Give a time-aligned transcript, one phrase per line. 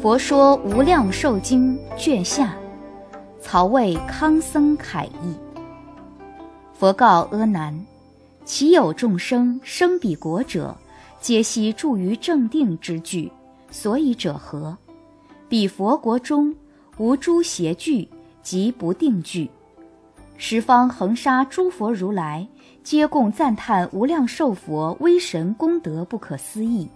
[0.00, 2.56] 佛说《无量寿经》卷下，
[3.38, 5.34] 曹魏康僧楷译。
[6.72, 7.78] 佛告阿难：
[8.46, 10.74] 其有众生生彼国者，
[11.20, 13.30] 皆悉住于正定之具，
[13.70, 14.74] 所以者何？
[15.50, 16.56] 彼佛国中
[16.96, 18.08] 无诸邪具
[18.42, 19.50] 及不定具。
[20.38, 22.48] 十方恒沙诸佛如来，
[22.82, 26.88] 皆共赞叹无量寿佛威神功德不可思议。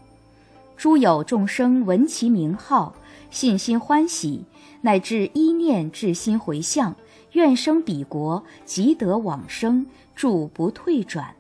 [0.77, 2.95] 诸有众生闻其名号，
[3.31, 4.45] 信心欢喜，
[4.83, 6.95] 乃至一念至心回向，
[7.33, 11.35] 愿生彼国，即得往生，住不退转，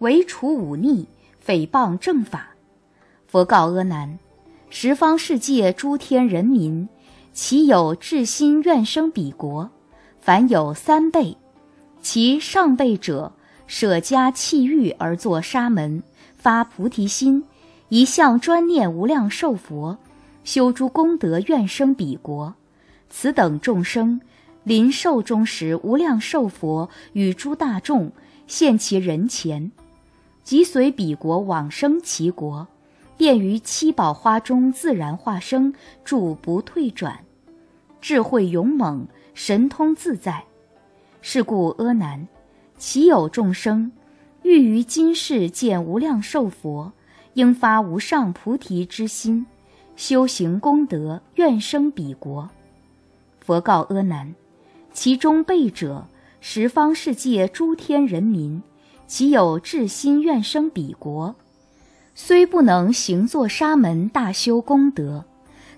[0.00, 1.06] 唯除忤逆，
[1.44, 2.50] 诽谤正法。
[3.26, 4.18] 佛告阿难：
[4.68, 6.88] 十方世界诸天人民，
[7.32, 9.70] 其有至心愿生彼国？
[10.20, 11.36] 凡有三辈，
[12.02, 13.32] 其上辈者
[13.66, 16.02] 舍家弃欲而作沙门，
[16.36, 17.44] 发菩提心。
[17.88, 19.98] 一向专念无量寿佛，
[20.42, 22.54] 修诸功德，愿生彼国。
[23.08, 24.20] 此等众生，
[24.64, 28.10] 临寿终时，无量寿佛与诸大众
[28.48, 29.70] 现其人前，
[30.42, 32.66] 即随彼国往生其国，
[33.16, 35.72] 便于七宝花中自然化生，
[36.04, 37.20] 住不退转，
[38.00, 40.42] 智慧勇猛，神通自在。
[41.22, 42.26] 是故阿难，
[42.76, 43.92] 其有众生
[44.42, 46.92] 欲于今世见无量寿佛。
[47.36, 49.44] 应发无上菩提之心，
[49.94, 52.48] 修行功德，愿生彼国。
[53.40, 54.34] 佛告阿难：
[54.94, 56.06] 其中辈者，
[56.40, 58.62] 十方世界诸天人民，
[59.06, 61.34] 其有至心愿生彼国，
[62.14, 65.26] 虽不能行作沙门大修功德，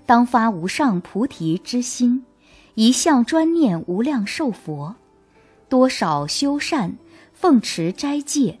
[0.05, 2.23] 当发无上菩提之心，
[2.75, 4.95] 一向专念无量寿佛，
[5.67, 6.95] 多少修善，
[7.33, 8.59] 奉持斋戒，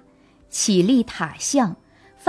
[0.49, 1.77] 起立塔像。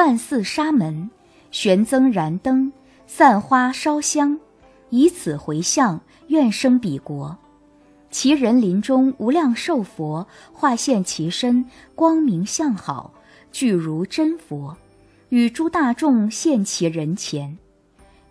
[0.03, 1.11] 梵寺沙门，
[1.51, 2.73] 玄增燃灯，
[3.07, 4.41] 散花烧香，
[4.89, 7.37] 以此回向，愿生彼国。
[8.11, 13.13] 其人临终无量寿佛化现其身，光明相好，
[13.53, 14.75] 具如真佛，
[15.29, 17.59] 与诸大众现其人前，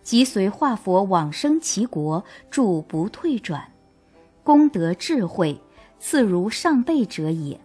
[0.02, 3.70] 即随化佛往生其国，住不退转，
[4.42, 5.56] 功德智慧
[6.00, 7.60] 次如上辈者也。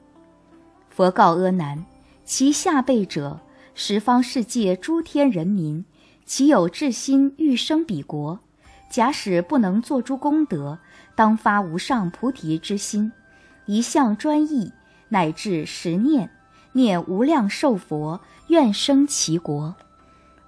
[0.91, 1.83] 佛告阿难：
[2.23, 3.39] 其下辈者。
[3.77, 5.83] 十方世界诸天人民，
[6.25, 8.39] 其有至心欲生彼国，
[8.89, 10.79] 假使不能做诸功德，
[11.13, 13.11] 当发无上菩提之心，
[13.65, 14.71] 一向专意，
[15.09, 16.29] 乃至十念，
[16.71, 19.75] 念无量寿佛，愿生其国。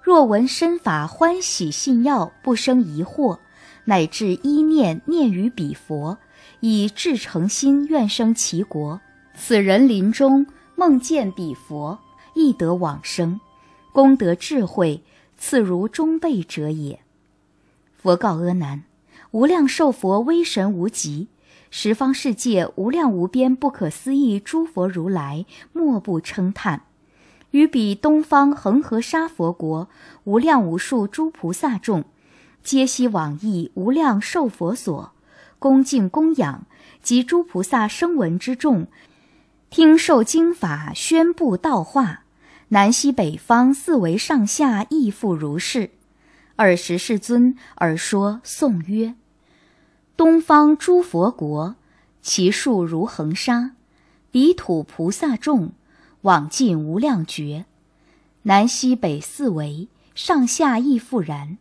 [0.00, 3.38] 若闻身法欢喜信要，不生疑惑，
[3.84, 6.16] 乃至一念念于彼佛，
[6.60, 8.98] 以至诚心愿生其国，
[9.34, 10.46] 此人临终
[10.76, 11.98] 梦见彼佛。
[12.38, 13.40] 亦得往生，
[13.90, 15.02] 功德智慧
[15.36, 17.00] 次如中辈者也。
[17.96, 18.84] 佛告阿难：
[19.32, 21.26] 无量寿佛威神无极，
[21.68, 26.82] 十方世界无量无边不可思议诸佛如来，莫不称叹。
[27.50, 29.88] 于彼东方恒河沙佛国，
[30.22, 32.04] 无量无数诸菩萨众，
[32.62, 35.10] 皆悉往诣无量寿佛所，
[35.58, 36.66] 恭敬供养，
[37.02, 38.86] 及诸菩萨声闻之众，
[39.70, 42.22] 听受经法，宣布道化。
[42.70, 45.90] 南西北方四维上下亦复如是。
[46.56, 49.14] 尔时世尊而说颂曰：
[50.16, 51.76] 东方诸佛国，
[52.20, 53.72] 其数如恒沙，
[54.30, 55.72] 彼土菩萨众，
[56.22, 57.64] 往尽无量觉。
[58.42, 61.56] 南西北四维上下亦复然，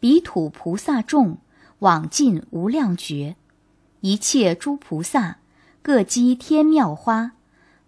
[0.00, 1.38] 彼土菩萨众，
[1.80, 3.36] 往尽无量觉。
[4.00, 5.38] 一切诸菩萨，
[5.82, 7.32] 各积天妙花，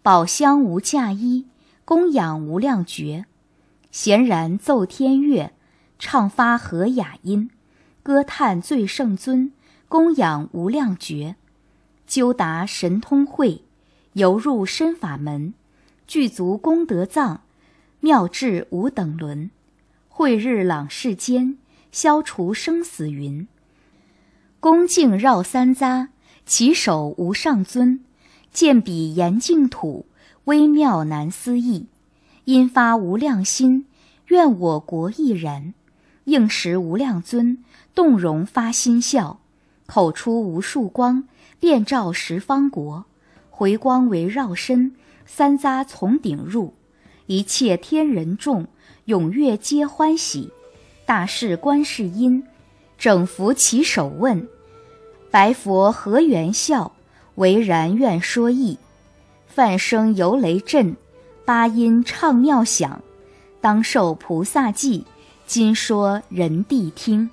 [0.03, 1.47] 宝香无价衣。
[1.91, 3.27] 供养无量觉，
[3.91, 5.51] 闲然奏天乐，
[5.99, 7.51] 唱发和雅音，
[8.05, 9.51] 歌叹最圣尊，
[9.89, 11.35] 供养无量觉，
[12.07, 13.65] 究达神通慧，
[14.13, 15.53] 游入身法门，
[16.07, 17.43] 具足功德藏，
[17.99, 19.51] 妙智无等伦，
[20.09, 21.59] 慧日朗世间，
[21.91, 23.49] 消除生死云。
[24.61, 26.07] 恭敬绕三匝，
[26.47, 28.05] 其手无上尊，
[28.53, 30.07] 见彼严净土。
[30.45, 31.87] 微妙难思议，
[32.45, 33.87] 因发无量心，
[34.29, 35.75] 愿我国亦然。
[36.25, 37.59] 应时无量尊，
[37.95, 39.41] 动容发心笑，
[39.87, 41.25] 口出无数光，
[41.59, 43.05] 遍照十方国。
[43.51, 44.95] 回光围绕身，
[45.27, 46.73] 三匝从顶入，
[47.27, 48.67] 一切天人众
[49.07, 50.51] 踊跃皆欢喜。
[51.05, 52.45] 大士观世音
[52.97, 54.49] 整伏其手问：
[55.31, 56.93] 白佛何缘笑？
[57.35, 58.79] 唯然愿说意。
[59.61, 60.97] 梵声由雷震，
[61.45, 62.99] 八音唱妙响，
[63.61, 65.05] 当受菩萨记。
[65.47, 67.29] 今说人谛听。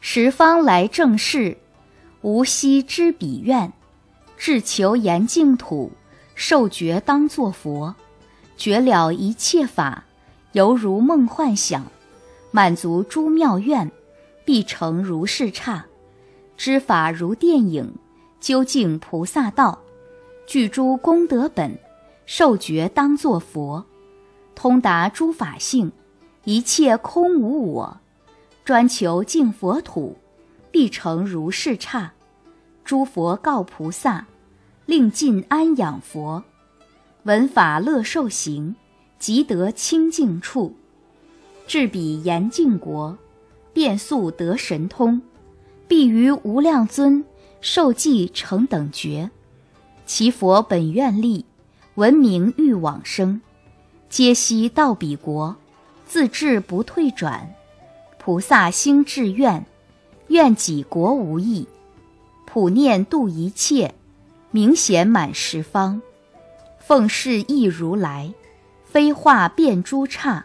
[0.00, 1.54] 十方来正事，
[2.22, 3.70] 无息知彼愿。
[4.38, 5.92] 至求严净土，
[6.34, 7.94] 受觉当作佛。
[8.56, 10.02] 觉了一切法，
[10.52, 11.84] 犹如梦幻想。
[12.52, 13.92] 满足诸妙愿，
[14.46, 15.84] 必成如是刹。
[16.56, 17.94] 知法如电影，
[18.40, 19.78] 究竟菩萨道。
[20.46, 21.78] 具诸功德本，
[22.26, 23.84] 受觉当作佛。
[24.54, 25.90] 通达诸法性，
[26.44, 28.00] 一切空无我。
[28.64, 30.16] 专求净佛土，
[30.70, 32.12] 必成如是刹。
[32.84, 34.26] 诸佛告菩萨，
[34.86, 36.42] 令尽安养佛。
[37.24, 38.76] 闻法乐受行，
[39.18, 40.74] 即得清净处。
[41.66, 43.16] 至彼严净国，
[43.72, 45.20] 变速得神通，
[45.88, 47.24] 必于无量尊
[47.62, 49.30] 受记成等觉。
[50.06, 51.46] 其佛本愿力，
[51.94, 53.40] 闻名欲往生，
[54.10, 55.56] 皆悉到彼国，
[56.06, 57.54] 自至不退转。
[58.18, 59.64] 菩萨心志愿，
[60.28, 61.66] 愿己国无异，
[62.46, 63.94] 普念度一切，
[64.50, 66.00] 明显满十方，
[66.78, 68.32] 奉事亦如来，
[68.84, 70.44] 非化变诸刹，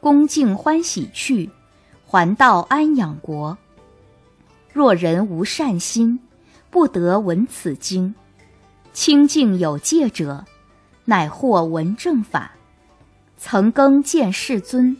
[0.00, 1.50] 恭敬欢喜去，
[2.06, 3.56] 还道安养国。
[4.72, 6.20] 若人无善心，
[6.70, 8.14] 不得闻此经；
[8.92, 10.44] 清净有戒者，
[11.04, 12.52] 乃获闻正法。
[13.36, 14.96] 曾更见世尊。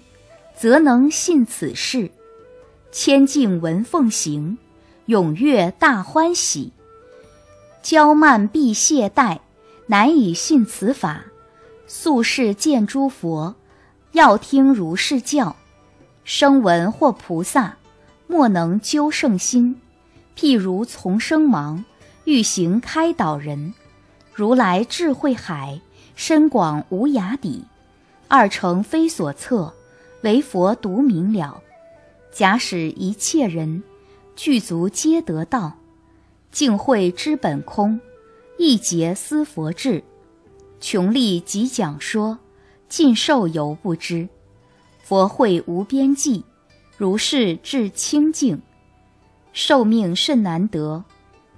[0.54, 2.10] 则能信此事，
[2.92, 4.58] 千敬闻奉行，
[5.08, 6.72] 踊跃大欢喜。
[7.82, 9.40] 骄慢必懈怠，
[9.86, 11.24] 难以信此法。
[11.88, 13.56] 素世见诸佛，
[14.12, 15.56] 要听如是教。
[16.22, 17.76] 声闻或菩萨，
[18.28, 19.80] 莫能究圣心。
[20.36, 21.82] 譬如从生盲，
[22.24, 23.74] 欲行开导人。
[24.34, 25.80] 如来智慧海，
[26.14, 27.64] 深广无涯底，
[28.28, 29.72] 二乘非所测。
[30.22, 31.60] 唯佛独明了，
[32.30, 33.82] 假使一切人
[34.36, 35.76] 具足皆得道，
[36.52, 38.00] 净慧知本空，
[38.56, 40.04] 一劫思佛智，
[40.80, 42.38] 穷力即讲说，
[42.88, 44.28] 尽寿犹不知。
[45.02, 46.44] 佛慧无边际，
[46.96, 48.62] 如是至清净，
[49.52, 51.02] 寿命甚难得，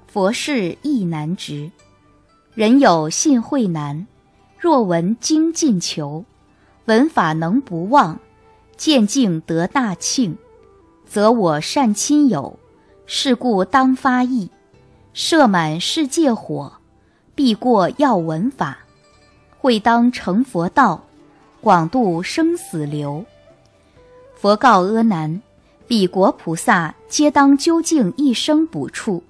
[0.07, 1.71] 佛事亦难值。
[2.55, 4.07] 人有信慧难，
[4.61, 6.25] 若闻经尽求，
[6.85, 8.21] 闻法能不忘。
[8.77, 10.37] 见境得大庆，
[11.05, 12.57] 则我善亲友，
[13.07, 14.51] 是故当发意，
[15.13, 16.73] 摄满世界火，
[17.35, 18.79] 必过要闻法，
[19.59, 21.03] 会当成佛道，
[21.61, 23.25] 广度生死流。
[24.37, 25.43] 佛告阿难：
[25.89, 29.25] 彼国菩萨皆当究竟一生补处，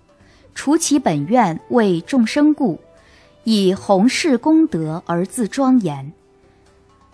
[0.55, 2.79] 除其本愿为众生故，
[3.45, 6.13] 以弘誓功德而自庄严。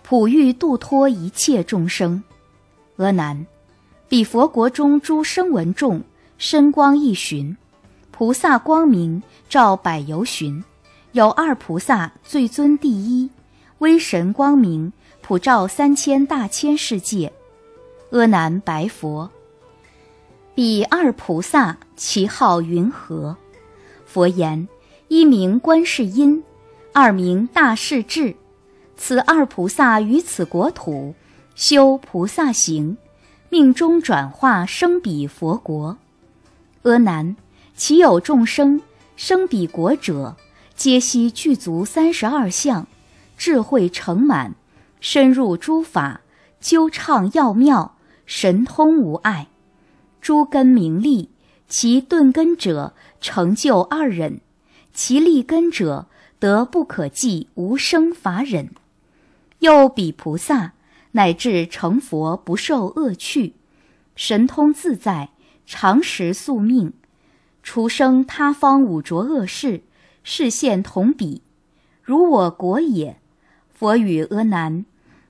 [0.03, 2.23] 普欲度脱一切众生，
[2.97, 3.45] 阿难，
[4.09, 6.01] 彼佛国中诸声闻众，
[6.37, 7.55] 身光一寻，
[8.11, 10.61] 菩萨光明照百由旬，
[11.13, 13.29] 有二菩萨最尊第一，
[13.77, 14.91] 威神光明
[15.21, 17.31] 普照三千大千世界。
[18.11, 19.29] 阿难白佛：
[20.53, 23.37] 彼二菩萨其号云何？
[24.05, 24.67] 佛言：
[25.11, 26.41] 一名观世音，
[26.93, 28.33] 二名大势至。
[28.95, 31.15] 此二菩萨于此国土
[31.53, 32.95] 修菩萨行，
[33.49, 35.97] 命中转化生彼佛国。
[36.83, 37.35] 阿难，
[37.75, 38.81] 其有众生
[39.17, 40.37] 生彼国者，
[40.77, 42.87] 皆悉具足三十二相，
[43.37, 44.55] 智慧成满，
[45.01, 46.21] 深入诸法，
[46.61, 49.49] 究畅要妙，神通无碍。
[50.21, 51.29] 诸根名利，
[51.67, 54.39] 其顿根者成就二忍，
[54.93, 56.07] 其利根者
[56.39, 58.69] 得不可计无生法忍。
[59.59, 60.73] 又彼菩萨
[61.11, 63.53] 乃至成佛不受恶趣，
[64.15, 65.29] 神通自在，
[65.65, 66.93] 常时宿命，
[67.61, 69.83] 除生他方五浊恶世，
[70.23, 71.41] 视现同彼，
[72.01, 73.17] 如我国也。
[73.73, 74.85] 佛与阿难：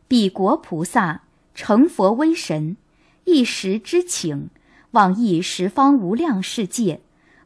[0.07, 2.75] 彼国菩萨成佛威神，
[3.23, 4.49] 一时之请，
[4.91, 7.01] 往诣十方无量世界，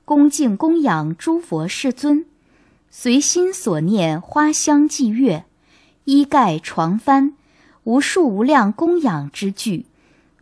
[0.06, 2.28] 恭敬供养诸佛世尊，
[2.92, 5.46] 随心所念花香伎乐。
[6.04, 7.34] 衣盖床幡，
[7.86, 9.88] 无数无量供养之具，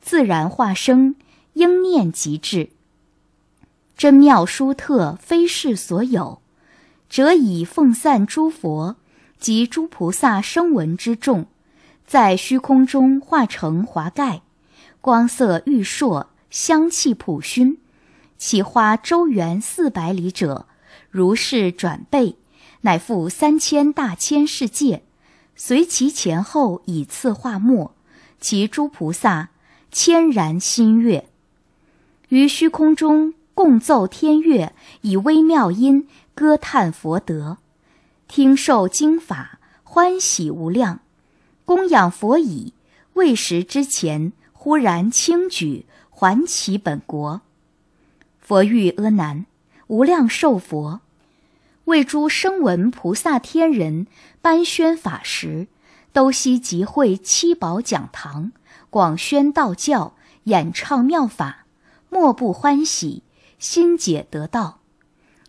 [0.02, 1.16] 自然化生，
[1.54, 2.72] 应念即至。
[3.96, 6.42] 真妙殊特，非世所有。
[7.10, 8.98] 则以奉散诸佛
[9.40, 11.46] 及诸菩萨声闻之众，
[12.06, 14.42] 在虚空中化成华盖，
[15.00, 17.78] 光色玉烁，香气普熏。
[18.46, 20.66] 其花周圆四百里者，
[21.10, 22.36] 如是转背，
[22.82, 25.04] 乃复三千大千世界。
[25.56, 27.96] 随其前后以次化末，
[28.42, 29.48] 其诸菩萨
[29.94, 31.30] 谦然心悦。
[32.28, 37.60] 于虚空中共奏天乐，以微妙音歌叹佛德，
[38.28, 41.00] 听受经法，欢喜无量，
[41.64, 42.74] 供养佛已。
[43.14, 47.40] 未时之前，忽然轻举，还其本国。
[48.44, 49.46] 佛欲阿难，
[49.88, 51.00] 无量寿佛，
[51.86, 54.06] 为诸声闻菩萨天人
[54.42, 55.68] 颁宣法时，
[56.12, 58.52] 都悉集会七宝讲堂，
[58.90, 61.66] 广宣道教，演唱妙法，
[62.10, 63.24] 莫不欢喜，
[63.60, 64.80] 心解得道。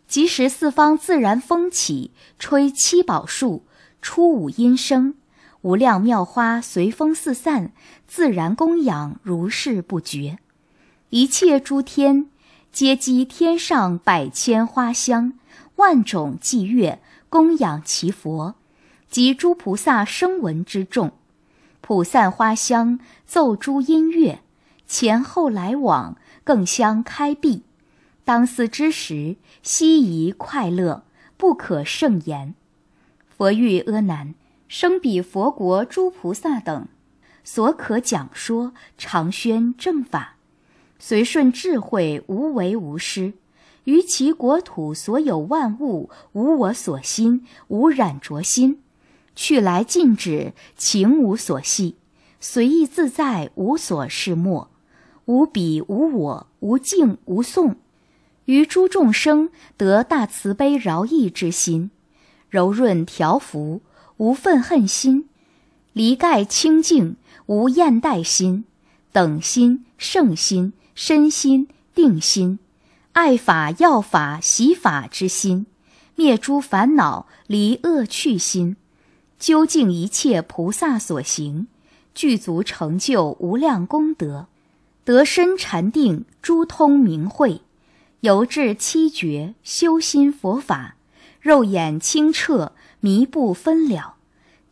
[0.06, 3.64] 即时四方自然风起，吹七宝树，
[4.00, 5.14] 出五音声。
[5.62, 7.72] 无量妙花随风四散，
[8.06, 10.38] 自然供养如是不绝。
[11.10, 12.28] 一切诸天
[12.74, 15.34] 皆积天上百千花香，
[15.76, 18.56] 万种伎乐供养其佛，
[19.08, 21.12] 及诸菩萨声闻之众，
[21.80, 24.40] 普散花香，奏诸音乐，
[24.88, 27.62] 前后来往，更相开闭。
[28.24, 31.04] 当思之时，悉宜快乐，
[31.36, 32.56] 不可胜言。
[33.28, 34.34] 佛欲阿难。
[34.66, 36.88] 生彼佛国诸菩萨等，
[37.44, 40.33] 所可讲说常宣正法，
[41.06, 43.34] 随顺智慧，无为无失。
[43.84, 48.80] 于其国土所有万物，无我所心，无染着心。
[49.36, 51.96] 去来尽止，情无所系，
[52.40, 54.70] 随意自在，无所事莫，
[55.26, 57.76] 无彼无我，无敬无颂。
[58.46, 61.90] 于诸众生得大慈悲饶益之心，
[62.48, 63.82] 柔润调伏。
[64.16, 65.28] 无愤恨心，
[65.92, 68.64] 离盖清净，无厌怠心，
[69.12, 72.58] 等心、圣心、身心、定心，
[73.12, 75.66] 爱法、要法、习法之心，
[76.14, 78.76] 灭诸烦恼，离恶趣心，
[79.38, 81.66] 究竟一切菩萨所行，
[82.14, 84.46] 具足成就无量功德，
[85.04, 87.60] 得身禅定，诸通明慧，
[88.20, 90.96] 由至七觉，修心佛法，
[91.40, 92.72] 肉眼清澈。
[93.00, 94.14] 迷不分了，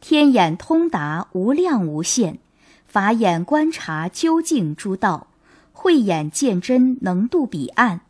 [0.01, 2.39] 天眼通达无量无限，
[2.87, 5.27] 法眼观察究竟诸道，
[5.83, 8.03] 慧眼见真能度彼岸，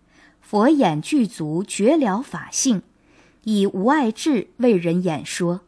[0.43, 2.83] 佛眼具足绝了法性，
[3.45, 5.63] 以无碍智为人演说。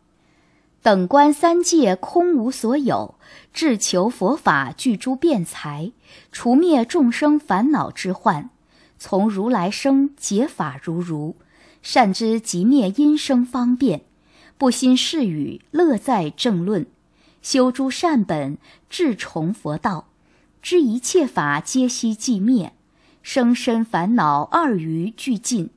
[0.82, 3.14] 等观三界空无所有，
[3.54, 5.92] 智求佛法具诸辩才，
[6.30, 8.50] 除灭众生烦恼之患，
[8.98, 11.36] 从如来生解法如如，
[11.80, 14.02] 善知即灭因生方便。
[14.58, 16.84] 不心是语，乐在正论，
[17.40, 18.58] 修诸善本，
[18.90, 20.08] 至崇佛道，
[20.64, 22.72] 知一切法皆悉寂灭，
[23.20, 25.68] 生身烦恼二余俱尽。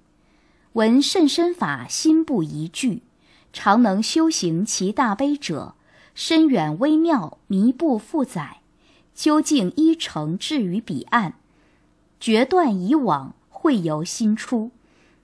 [0.72, 3.02] 闻甚深法，心不疑惧，
[3.52, 5.76] 常能修行其大悲者，
[6.16, 8.62] 深远微妙，弥不复载。
[9.14, 11.34] 究竟依成至于彼岸，
[12.18, 14.72] 决断以往，会由心出。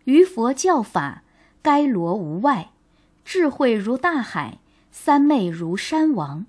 [0.04, 1.24] 于佛教法，
[1.62, 2.72] 该罗无外。
[3.24, 4.60] 智慧如大海，
[4.92, 6.46] 三昧如山王，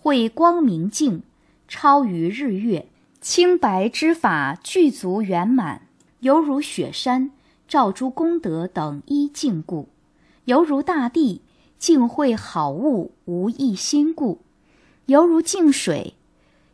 [0.00, 1.22] 慧光明净，
[1.68, 2.86] 超于日月，
[3.20, 5.82] 清白之法具足圆满，
[6.20, 7.30] 犹如雪山，
[7.66, 9.88] 照诸功德等依净故；
[10.44, 11.42] 犹如大地，
[11.78, 14.38] 净慧好物无一心故；
[15.06, 16.14] 犹如净水，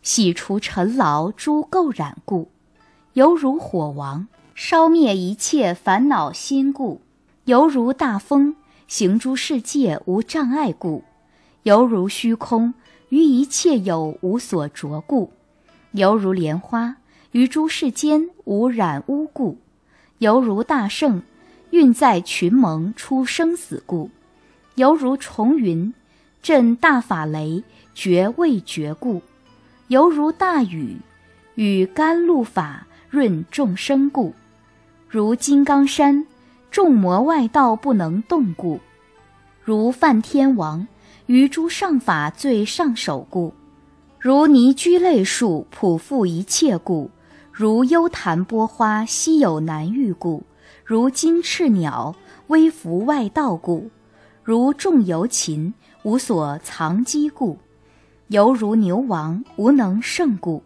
[0.03, 2.49] 洗除尘劳诸垢染故；
[3.15, 7.01] 犹如火王，烧灭一切烦恼心故；
[7.45, 8.57] 犹如大风。
[8.89, 11.03] 行诸世界无障碍故，
[11.63, 12.75] 犹如虚空
[13.13, 15.31] 于一切有无所着故，
[15.91, 16.97] 犹如莲花
[17.33, 19.59] 于诸世间无染污故，
[20.17, 21.21] 犹如大圣
[21.69, 24.11] 运在群蒙出生死故，
[24.77, 25.93] 犹如重云
[26.41, 27.63] 震大法雷
[27.95, 29.21] 绝未绝故，
[29.89, 30.97] 犹如大雨
[31.55, 34.33] 与甘露法润众生故，
[35.07, 36.27] 如金刚山。
[36.71, 38.81] 众魔外道不能动故，
[39.63, 40.89] 如梵天王
[41.33, 43.55] 于诸上法最上首故，
[44.19, 47.11] 如泥居类树普覆一切故，
[47.51, 50.43] 如幽潭波花稀有难遇故，
[50.85, 52.15] 如金翅鸟
[52.49, 53.91] 微服外道故，
[54.45, 55.73] 如众游禽
[56.03, 57.57] 无所藏机故，
[58.27, 60.63] 犹如牛王无能胜故，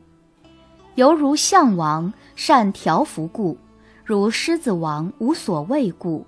[0.97, 3.57] 犹如象王善调伏故。
[4.05, 6.27] 如狮子王无所畏故，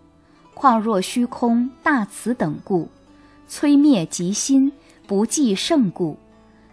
[0.54, 2.88] 况若虚空大慈等故，
[3.48, 4.70] 摧灭极心
[5.06, 6.16] 不计胜故，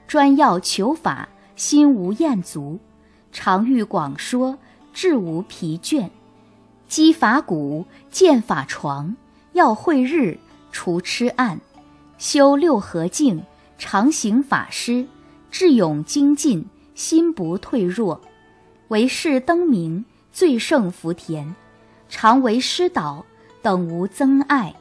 [0.08, 2.80] 专要求法心无厌足，
[3.32, 4.58] 常欲广说
[4.94, 6.10] 志无疲倦，
[6.88, 9.16] 积法鼓建法床，
[9.54, 10.38] 要会日
[10.72, 11.60] 除痴暗，
[12.18, 13.42] 修六合境
[13.78, 15.08] 常行法师，
[15.50, 18.20] 智勇精进心不退弱。
[18.90, 21.56] 为是灯明，最胜福田，
[22.08, 23.26] 常为师导，
[23.62, 24.76] 等无增爱。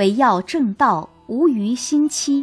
[0.00, 2.42] 唯要正道，无余心期。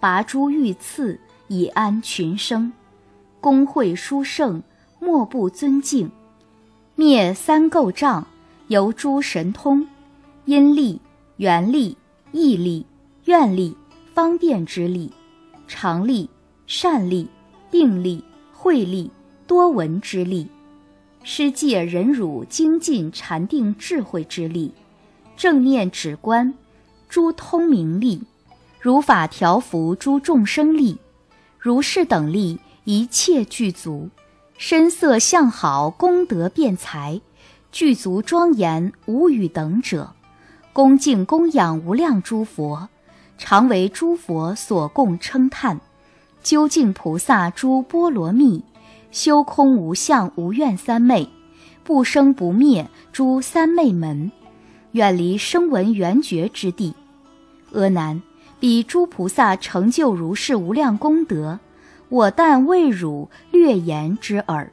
[0.00, 2.72] 拔诸欲刺，以安群生。
[3.42, 4.62] 公会殊胜，
[4.98, 6.10] 莫不尊敬。
[6.94, 8.26] 灭三垢障，
[8.68, 9.86] 由诸神通，
[10.46, 10.98] 因力、
[11.36, 11.94] 缘力、
[12.32, 12.86] 义力、
[13.26, 13.76] 愿力、
[14.14, 15.12] 方便之力、
[15.66, 16.30] 常力、
[16.66, 17.28] 善力、
[17.70, 19.10] 定力、慧力、
[19.46, 20.48] 多闻之力，
[21.22, 24.72] 施戒忍辱精进禅定智慧之力，
[25.36, 26.54] 正念止观
[27.08, 28.22] 诸通明力，
[28.80, 30.98] 如法调伏诸众生力，
[31.58, 34.10] 如是等力一切具足。
[34.56, 37.20] 身色相好，功德辩才，
[37.70, 40.12] 具足庄严，无与等者。
[40.72, 42.88] 恭敬供养无量诸佛，
[43.38, 45.80] 常为诸佛所供称叹。
[46.42, 48.62] 究竟菩萨诸波罗蜜，
[49.10, 51.28] 修空无相无愿三昧，
[51.84, 54.30] 不生不灭诸三昧门，
[54.98, 56.92] 远离声闻缘觉之地。
[57.72, 58.20] 阿难，
[58.58, 61.60] 彼诸菩萨成就如是无量功德。
[62.08, 64.72] 我但为汝略言之耳，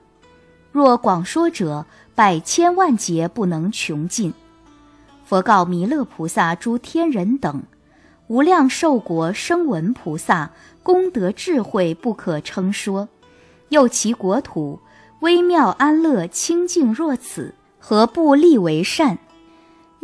[0.72, 4.34] 若广说者，百千万劫不能穷尽。
[5.26, 7.62] 佛告弥勒菩萨：诸天人等，
[8.26, 10.50] 无量寿国声闻菩萨
[10.82, 13.08] 功德智慧不可称说。
[13.70, 14.80] 又其国土
[15.20, 19.20] 微妙安乐清净若此，何不立为善？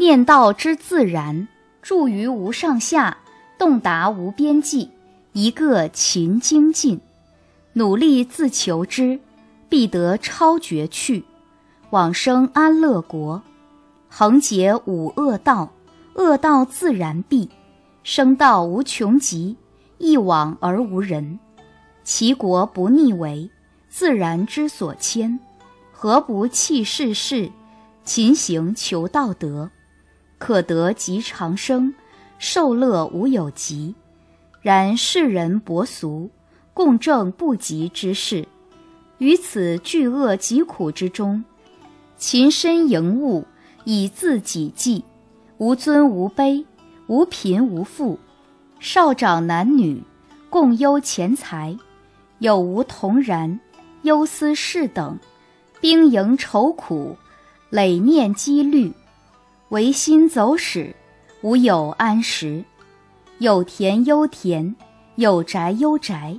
[0.01, 1.47] 念道之自然，
[1.83, 3.19] 住于无上下，
[3.59, 4.89] 洞达无边际，
[5.31, 6.99] 一个勤精进。
[7.73, 9.19] 努力自求之，
[9.69, 11.23] 必得超绝去，
[11.91, 13.43] 往生安乐国。
[14.09, 15.71] 恒结五恶道，
[16.15, 17.47] 恶道自然毕，
[18.03, 19.55] 生道无穷极，
[19.99, 21.37] 一往而无人。
[22.03, 23.51] 其国不逆为，
[23.87, 25.39] 自然之所迁，
[25.91, 27.51] 何不弃世事，
[28.03, 29.69] 勤行求道德，
[30.41, 31.93] 可得极长生，
[32.39, 33.93] 受乐无有极。
[34.61, 36.29] 然世人薄俗。
[36.73, 38.47] 共正不及之事，
[39.17, 41.43] 于此巨恶极苦之中，
[42.17, 43.45] 勤身营物，
[43.83, 45.03] 以自己济，
[45.57, 46.63] 无尊无卑，
[47.07, 48.17] 无贫无富，
[48.79, 50.01] 少长男女，
[50.49, 51.77] 共忧钱财，
[52.39, 53.59] 有无同然，
[54.03, 55.19] 忧思事等，
[55.81, 57.17] 兵营愁苦，
[57.69, 58.93] 累念积虑，
[59.71, 60.93] 唯心走使，
[61.39, 62.65] 无有安食，
[63.37, 64.75] 有田忧田，
[65.15, 66.37] 有宅忧宅。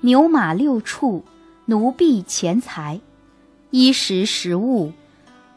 [0.00, 1.22] 牛马六畜，
[1.66, 2.98] 奴婢钱财，
[3.72, 4.90] 衣食食物，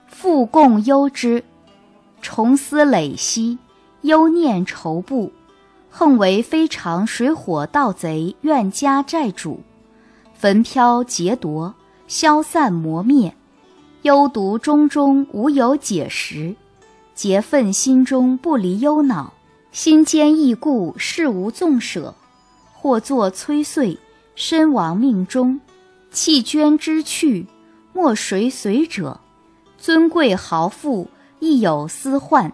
[0.09, 1.41] 复共忧之。
[2.21, 3.57] 重思累息，
[4.01, 5.31] 忧念愁怖，
[5.89, 9.61] 横为非常水火盗贼怨家债主，
[10.33, 11.73] 焚飘劫夺，
[12.09, 13.33] 消散磨灭，
[14.01, 16.53] 忧独中中无有解食，
[17.15, 19.33] 结愤心中不离忧恼，
[19.71, 22.13] 心坚意固事无纵舍，
[22.73, 23.97] 或作催碎。
[24.35, 25.61] 身亡命终，
[26.11, 27.47] 弃捐之去，
[27.93, 29.21] 莫谁随者。
[29.77, 31.07] 尊贵豪富
[31.39, 32.51] 亦有私患，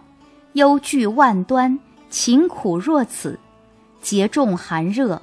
[0.52, 3.36] 忧惧万端，勤苦若此。
[4.00, 5.20] 节重寒热，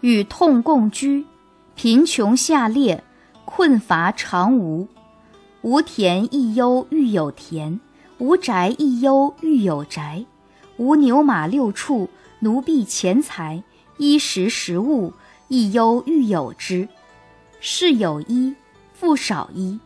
[0.00, 1.26] 与痛共居。
[1.74, 3.02] 贫穷下劣，
[3.44, 4.86] 困乏常无。
[5.62, 7.80] 无田亦忧欲有田，
[8.18, 10.24] 无宅亦忧欲有宅。
[10.76, 12.08] 无牛马六畜，
[12.40, 13.62] 奴婢钱财，
[13.98, 15.12] 衣食食物。
[15.48, 16.88] 亦忧欲有之，
[17.60, 18.52] 事有一，
[18.92, 19.78] 复少一；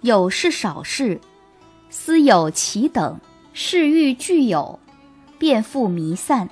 [0.00, 1.20] 有事少事，
[1.90, 3.20] 思有其等，
[3.52, 4.78] 事欲具有，
[5.38, 6.48] 便复弥散。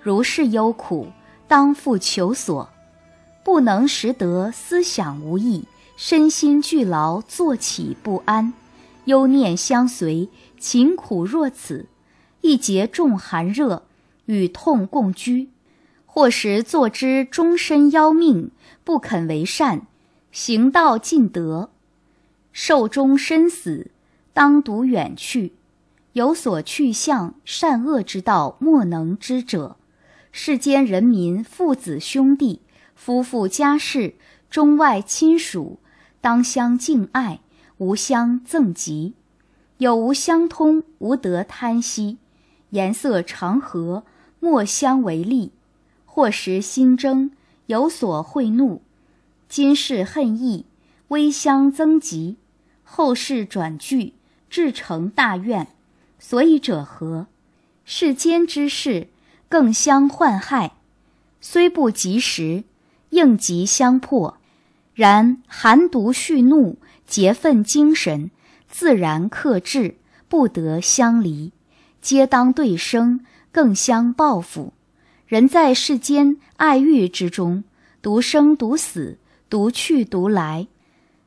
[0.00, 1.06] 如是忧苦，
[1.46, 2.68] 当复求索，
[3.44, 5.64] 不能识得，思想无益，
[5.96, 8.52] 身心俱劳，坐起不安，
[9.04, 10.28] 忧念相随，
[10.62, 11.86] 勤苦若此，
[12.40, 13.82] 一节重寒热，
[14.26, 15.48] 与痛共居。
[16.06, 18.52] 或时坐之终身夭命，
[18.84, 19.88] 不肯为善，
[20.30, 21.70] 行道尽德，
[22.52, 23.90] 寿终身死，
[24.32, 25.54] 当独远去，
[26.12, 29.76] 有所去向，善恶之道莫能知者。
[30.30, 32.60] 世间人民，父子兄弟，
[32.94, 34.14] 夫妇家事，
[34.48, 35.80] 中外亲属，
[36.20, 37.40] 当相敬爱，
[37.78, 39.14] 无相憎嫉，
[39.82, 42.18] 有无相通，无得贪惜，
[42.70, 44.04] 颜色常和，
[44.38, 45.50] 莫相为利。
[46.06, 47.32] 或时心争，
[47.66, 48.80] 有所会怒；
[49.48, 50.66] 今世恨意，
[51.08, 52.36] 微相增急；
[52.84, 54.12] 后世转惧，
[54.48, 55.66] 至成大怨。
[56.20, 57.26] 所以者何？
[57.84, 59.08] 世间之事，
[59.48, 60.74] 更相患害。
[61.40, 62.62] 虽不及时，
[63.10, 64.38] 应急相迫。
[64.94, 68.30] 然寒毒蓄怒，结愤精神，
[68.72, 69.96] 自然克制，
[70.30, 71.52] 不得相离，
[72.00, 73.20] 皆当对生，
[73.52, 74.72] 更相报复。
[75.26, 77.64] 人在世间爱欲之中，
[78.00, 79.18] 独生独死，
[79.50, 80.68] 独去独来，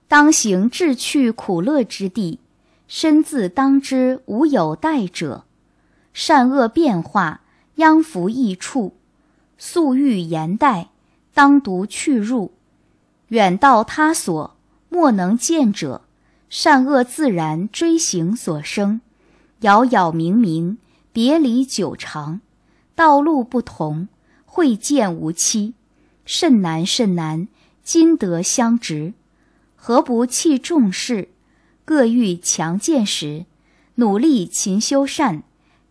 [0.07, 2.39] 当行志去苦乐之地，
[2.87, 5.45] 身自当知无有待者。
[6.13, 7.41] 善恶变化，
[7.75, 8.95] 殃福益处，
[9.59, 10.89] 素欲言待，
[11.35, 12.53] 当独去入。
[13.27, 14.55] 远道他所，
[14.89, 16.04] 莫能见者。
[16.49, 19.01] 善恶自然追行所生，
[19.61, 20.77] 杳杳冥冥，
[21.11, 22.41] 别离久长。
[22.93, 24.07] 道路不同，
[24.45, 25.73] 会见无期，
[26.23, 27.47] 甚难甚难，
[27.83, 29.13] 今得相值，
[29.75, 31.29] 何不弃重事，
[31.83, 33.45] 各欲强健时，
[33.95, 35.43] 努力勤修善，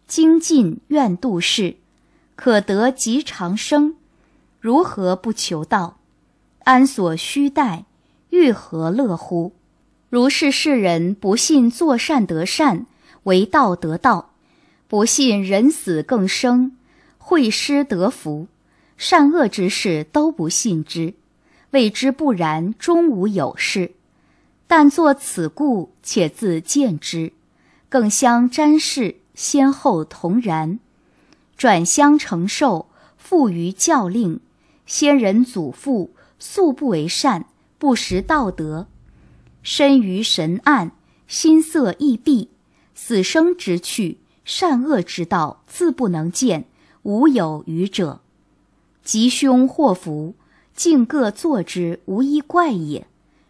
[0.06, 1.76] 精进愿度世，
[2.36, 3.96] 可得极长生。
[4.60, 5.98] 如何不求道？
[6.60, 7.84] 安所须待？
[8.30, 9.52] 欲何乐乎？
[10.14, 12.86] 如是世人不信作善得善，
[13.24, 14.30] 为道得道；
[14.86, 16.76] 不信人死更生。
[17.18, 18.46] 会师得福，
[18.96, 21.14] 善恶之事都不信之，
[21.72, 23.90] 谓之不然，终无有事。
[24.68, 27.32] 但作此故，且自见之，
[27.88, 30.78] 更相瞻视，先后同然，
[31.56, 34.38] 转相承受，富于教令。
[34.86, 37.46] 先人祖父素不为善，
[37.78, 38.86] 不识道德，
[39.64, 40.92] 身于神暗，
[41.26, 42.50] 心色易闭，
[42.94, 46.66] 死生之趣，善恶之道，自不能见。
[47.02, 48.20] 无有余者，
[49.02, 50.34] 吉凶祸福，
[50.74, 53.06] 尽各作之，无一怪也。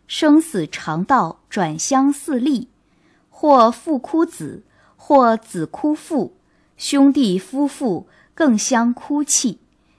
[0.07, 2.69] 生死常道，转相似立，
[3.29, 4.63] 或父哭子，
[4.97, 6.37] 或子哭父，
[6.77, 9.59] 兄弟夫妇更相哭泣，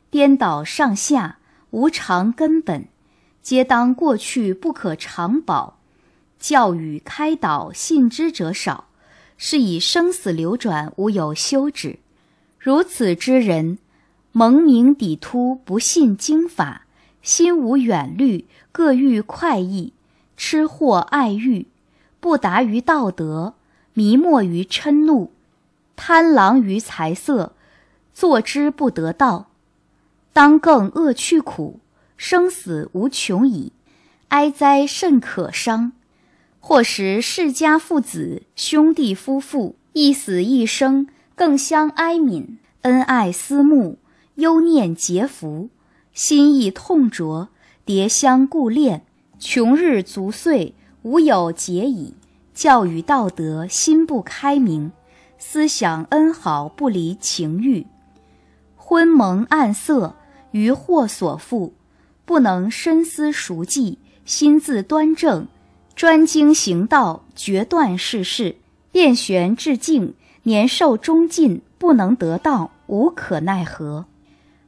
[0.09, 1.39] 颠倒上下，
[1.71, 2.87] 无常根本，
[3.41, 5.74] 皆当过去不可长保。
[6.47, 8.85] 教育开导信之者少，
[9.35, 11.97] 是以生死流转无有休止。
[12.59, 13.79] 如此之人，
[14.31, 16.85] 蒙名抵突，不信经法，
[17.23, 19.93] 心无远虑，各欲快意，
[20.37, 21.65] 吃货爱欲，
[22.19, 23.55] 不达于道德，
[23.95, 25.31] 迷没于嗔怒，
[25.95, 27.53] 贪狼于财色，
[28.13, 29.47] 坐之不得道，
[30.31, 31.79] 当更恶去苦，
[32.17, 33.71] 生死无穷矣，
[34.27, 35.93] 哀哉甚可伤！
[36.67, 41.07] 或时世家父子兄弟夫妇一死一生。
[41.35, 43.99] 更相哀悯，恩爱思慕，
[44.35, 45.69] 忧念结福，
[46.11, 47.49] 心意痛灼，
[47.85, 49.05] 迭相顾恋，
[49.37, 50.73] 穷日足岁，
[51.03, 52.15] 无有节矣。
[52.55, 54.91] 教育道德，心不开明，
[55.37, 57.85] 思想恩好不离情欲，
[58.75, 60.15] 昏蒙暗色，
[60.49, 61.73] 于祸所缚，
[62.25, 65.47] 不能深思熟计，心自端正，
[65.95, 68.57] 专精行道，决断世事，
[68.91, 70.13] 变玄致静。
[70.43, 74.05] 年寿终尽，不能得道，无可奈何。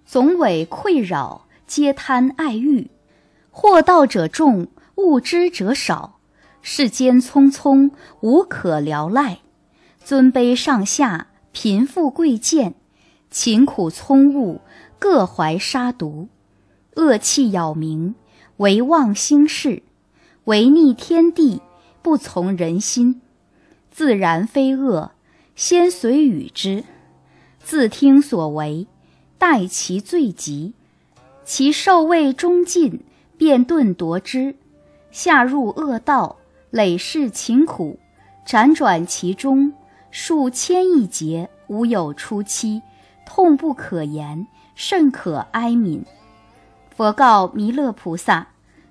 [0.06, 2.90] 总委困扰，皆贪爱欲。
[3.52, 6.18] 获道者众，悟之者少。
[6.62, 9.40] 世间匆匆，无可聊赖。
[10.04, 12.74] 尊卑上下，贫富贵贱，
[13.30, 14.62] 勤苦聪悟，
[14.98, 16.30] 各怀杀毒。
[16.96, 18.14] 恶气杳冥，
[18.58, 19.84] 唯忘兴事，
[20.48, 21.62] 违逆天地，
[22.02, 23.22] 不从人心。
[23.92, 25.12] 自然非恶。
[25.58, 26.86] 先随与之，
[27.60, 28.88] 自听所为，
[29.38, 30.74] 待其罪极，
[31.44, 33.02] 其受位终尽，
[33.38, 34.56] 便顿夺之，
[35.12, 36.38] 下入恶道，
[36.70, 38.00] 累世勤苦，
[38.46, 39.74] 辗转其中，
[40.12, 42.82] 数千亿劫，无有出期，
[43.26, 46.04] 痛不可言，甚可哀悯。
[46.96, 48.48] 佛告弥勒菩萨：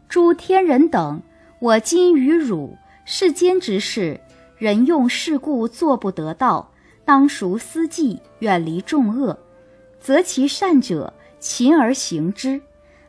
[0.08, 1.22] 诸天人等，
[1.58, 4.20] 我今于汝世间之事。
[4.58, 6.70] 人用世故做不得道，
[7.04, 9.38] 当熟思计，远离众恶，
[10.00, 12.60] 择其善者，勤而行之。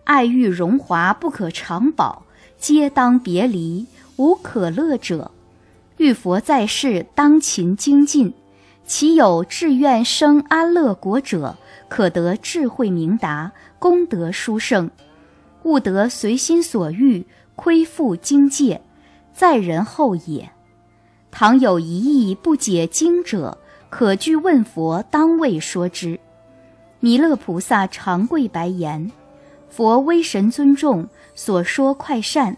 [0.03, 2.23] 爱欲荣华不可长保，
[2.57, 5.31] 皆当别离，无可乐者。
[5.97, 8.33] 欲佛在世，当勤精进。
[8.85, 11.57] 其有志愿生安乐国者，
[11.89, 14.89] 可得智慧明达，功德殊胜，
[15.63, 17.25] 悟得随心所欲，
[17.57, 18.81] 亏负经界，
[19.33, 20.49] 在人后也。
[21.31, 23.57] 倘有一意不解经者，
[23.89, 26.19] 可具问佛，当为说之。
[26.99, 29.11] 弥勒菩萨长跪白言
[29.69, 32.55] ：“佛威神尊重，所说快善。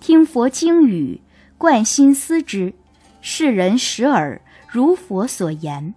[0.00, 1.20] 听佛经语，
[1.56, 2.74] 贯心思之。
[3.20, 5.94] 世人识耳，如佛所言。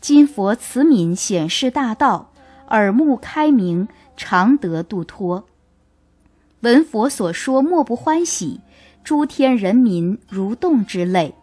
[0.00, 2.32] 今佛慈悯显示大道，
[2.68, 5.44] 耳目开明，常得度脱。
[6.62, 8.60] 闻佛所说，莫不欢喜。
[9.02, 11.34] 诸天人民如动之类，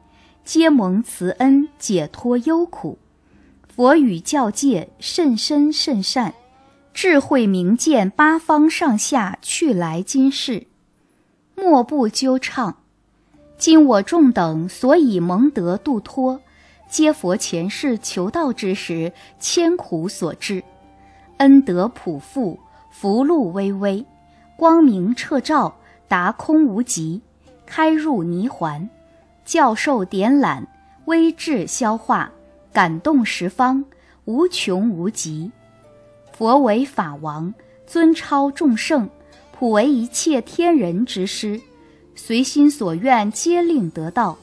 [0.45, 2.97] 皆蒙慈恩，解脱忧苦。
[3.67, 6.33] 佛语教戒甚深甚善，
[6.93, 10.67] 智慧明见八方上下去来今世，
[11.53, 12.77] 莫不纠畅。
[13.57, 16.39] 今我众等所以蒙得度脱，
[16.89, 20.63] 皆佛前世求道之时千苦所致，
[21.39, 22.57] 恩德普覆，
[22.89, 24.05] 福禄巍巍，
[24.59, 25.73] 光明彻照，
[26.09, 27.21] 达空无极。
[27.65, 28.89] 开入泥环，
[29.45, 30.67] 教授点览，
[31.05, 32.29] 微智消化，
[32.73, 33.85] 感动十方，
[34.25, 35.49] 无穷无极。
[36.33, 37.53] 佛为法王，
[37.87, 39.09] 尊超众圣，
[39.57, 41.61] 普为一切天人之师，
[42.13, 44.37] 随心所愿，皆令得道。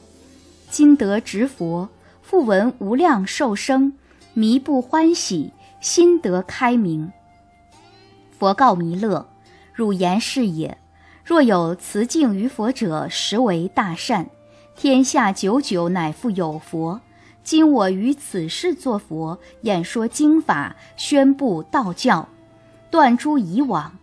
[0.71, 1.87] 今得执佛，
[2.23, 3.93] 复闻无量寿生，
[4.33, 7.11] 弥不欢喜，心得开明。
[8.39, 9.27] 佛告弥勒：
[9.77, 10.75] 汝言是也。
[11.23, 14.27] 若有慈敬于佛者，实为大善。
[14.75, 16.99] 天下久久乃复有佛。
[17.43, 22.27] 今我于此世作佛，演说经法，宣布道教，
[22.89, 23.95] 断诸以往，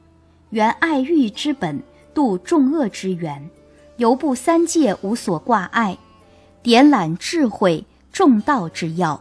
[0.51, 1.83] 原爱欲之本，
[2.15, 3.51] 度众恶之源，
[3.97, 5.99] 犹不三界无所挂碍，
[6.63, 9.21] 点览智慧众道之要，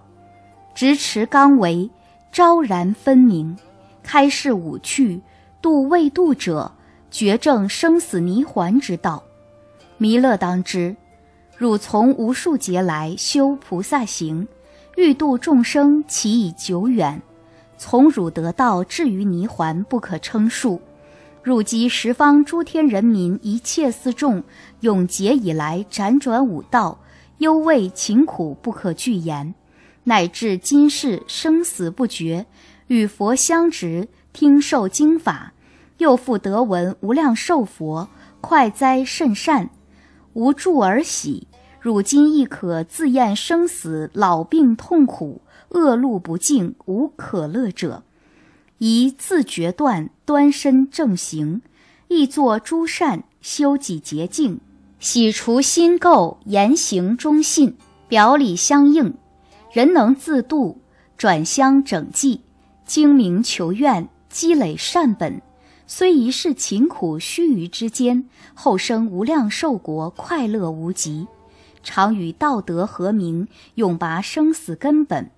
[0.75, 1.89] 直持刚维，
[2.31, 3.57] 昭然分明，
[4.03, 5.19] 开示五趣，
[5.63, 6.71] 度未度者。
[7.09, 9.23] 绝证生死泥环之道，
[9.99, 10.95] 弥勒当知，
[11.55, 14.47] 汝从无数劫来修菩萨行，
[14.97, 17.21] 欲度众生，其已久远。
[17.77, 20.81] 从汝得道至于泥环，不可称数。
[21.43, 24.43] 汝及十方诸天人民一切四众
[24.79, 26.97] 永劫以来辗转五道，
[27.37, 29.53] 忧畏勤苦不可具言，
[30.05, 32.47] 乃至今世生死不绝，
[32.87, 35.52] 与佛相执，听受经法。
[35.97, 38.09] 又复得闻无量寿佛，
[38.41, 39.69] 快哉甚善，
[40.33, 41.47] 无助而喜。
[41.79, 48.03] 汝今亦可自验生死、老病痛苦、恶路不净，无可乐者，
[48.77, 51.61] 宜自决断，端身正行，
[52.07, 54.61] 亦作诸善，修己洁净，
[54.97, 57.75] 洗除心垢，言行忠信，
[58.07, 59.13] 表里相应，
[59.73, 60.79] 人能自度，
[61.17, 62.39] 转相整济，
[62.85, 65.41] 精明求愿，积累善本。
[65.95, 71.27] 虽一世勤苦须臾之间，后生无量寿国，快乐无极。
[71.83, 75.29] 常与道德和鸣，永拔生死根本，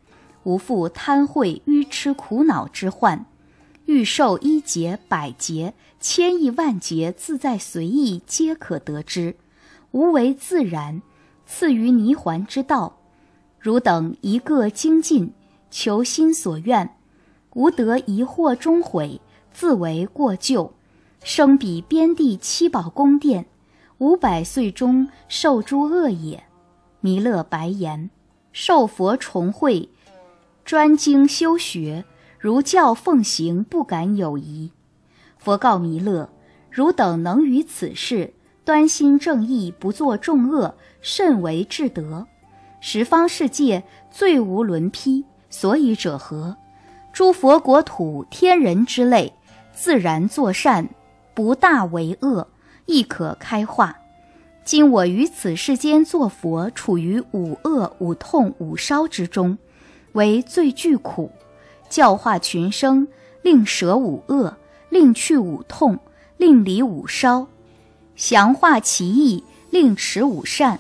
[0.44, 3.26] 无复贪恚愚痴苦恼之患。
[3.84, 9.36] 欲受一劫、百劫、千亿万劫，自在随意，皆可得之。
[9.92, 11.02] 无为自然，
[11.46, 12.96] 赐于泥环之道。
[13.60, 15.34] 汝等一个精进，
[15.70, 16.96] 求心所愿，
[17.56, 19.20] 无得疑惑终悔。
[19.56, 20.74] 自为过旧，
[21.24, 23.46] 生彼边地七宝宫殿，
[24.00, 26.44] 五百岁中受诸恶也。
[27.00, 28.10] 弥勒白言：
[28.52, 29.88] 受佛重会，
[30.66, 32.04] 专精修学，
[32.38, 34.74] 如教奉行，不敢有疑。
[35.38, 36.30] 佛告弥勒：
[36.70, 38.34] 汝等能于此事
[38.66, 42.28] 端心正义，不作众恶，甚为至德。
[42.82, 46.58] 十方世界最无伦披，所以者何？
[47.14, 49.34] 诸佛国土天人之类。
[49.76, 50.88] 自然作善，
[51.34, 52.48] 不大为恶，
[52.86, 53.98] 亦可开化。
[54.64, 59.58] 今我于此世间作佛，处于五恶、五痛、五烧之中，
[60.14, 61.30] 为最具苦。
[61.90, 63.08] 教化群生，
[63.42, 64.56] 令舍五恶，
[64.90, 66.00] 令去五痛，
[66.38, 67.46] 令离五烧，
[68.16, 70.80] 详化其意，令持五善，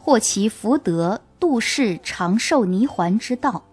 [0.00, 3.64] 获其福德，度世长寿泥环之道。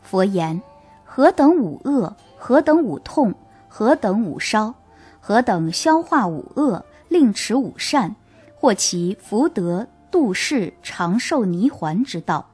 [0.00, 0.62] 佛言：
[1.04, 2.16] 何等五恶？
[2.38, 3.34] 何等五痛？
[3.74, 4.74] 何等五烧，
[5.18, 8.14] 何等消化五恶，令持五善，
[8.54, 12.46] 或其福德度世长寿泥环之道。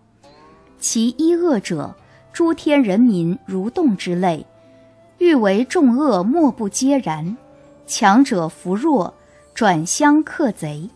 [0.78, 1.92] 其一恶者，
[2.33, 4.46] 诸天人民如动之类，
[5.18, 7.37] 欲为众恶，莫不皆然。
[7.85, 9.12] 强者扶弱，
[9.52, 10.88] 转相克贼，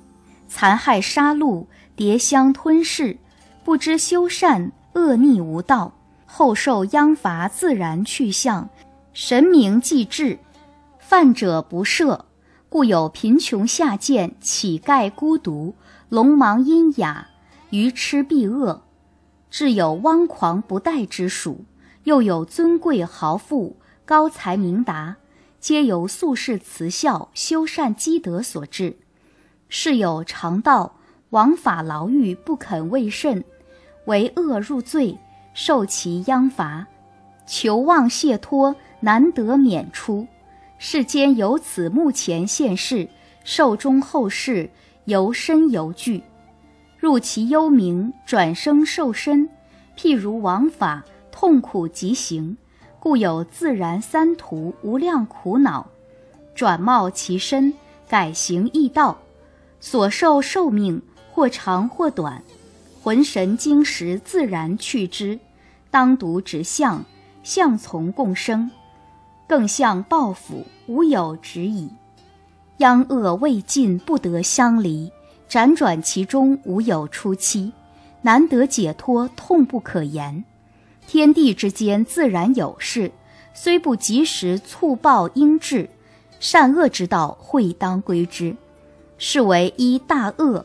[0.46, 3.16] 残害杀戮，迭相吞噬，
[3.64, 5.92] 不知修善，恶逆无道，
[6.26, 8.68] 后受殃罚，自然去向。
[9.14, 10.38] 神明既至，
[10.98, 12.20] 犯者不赦，
[12.70, 15.74] 故有贫穷下贱、乞丐孤独、
[16.08, 17.28] 聋盲阴哑、
[17.68, 18.82] 愚痴避恶，
[19.50, 21.66] 至有汪狂不待之属；
[22.04, 25.16] 又有尊贵豪富、高才明达，
[25.60, 28.96] 皆由素世慈孝、修善积德所致。
[29.68, 30.96] 是有常道
[31.30, 33.44] 枉法牢狱不肯为甚，
[34.06, 35.18] 为恶入罪，
[35.52, 36.86] 受其殃罚，
[37.46, 38.74] 求望解脱。
[39.04, 40.26] 难得免出，
[40.78, 43.08] 世间有此目前现世，
[43.42, 44.70] 寿终后世，
[45.06, 46.22] 由身由具，
[47.00, 49.48] 入其幽冥，转生受身，
[49.98, 52.56] 譬如王法，痛苦极行，
[53.00, 55.90] 故有自然三途无量苦恼，
[56.54, 57.74] 转貌其身，
[58.08, 59.18] 改行易道，
[59.80, 62.40] 所受寿命或长或短，
[63.02, 65.40] 魂神精识自然去之，
[65.90, 67.04] 当独执相，
[67.42, 68.70] 相从共生，
[69.52, 71.90] 更向报复，无有止矣。
[72.78, 75.12] 殃恶未尽，不得相离；
[75.46, 77.70] 辗转其中，无有出期，
[78.22, 80.42] 难得解脱，痛不可言。
[81.06, 83.12] 天地之间自然有事，
[83.52, 85.86] 虽不及时促报应至，
[86.40, 88.56] 善恶之道会当归之。
[89.18, 90.64] 是为一大恶，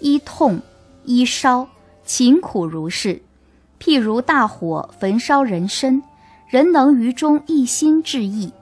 [0.00, 0.58] 一痛，
[1.04, 1.68] 一烧，
[2.06, 3.20] 勤苦如是。
[3.78, 6.02] 譬如大火焚烧人身，
[6.52, 8.52] 人能于中一心致意。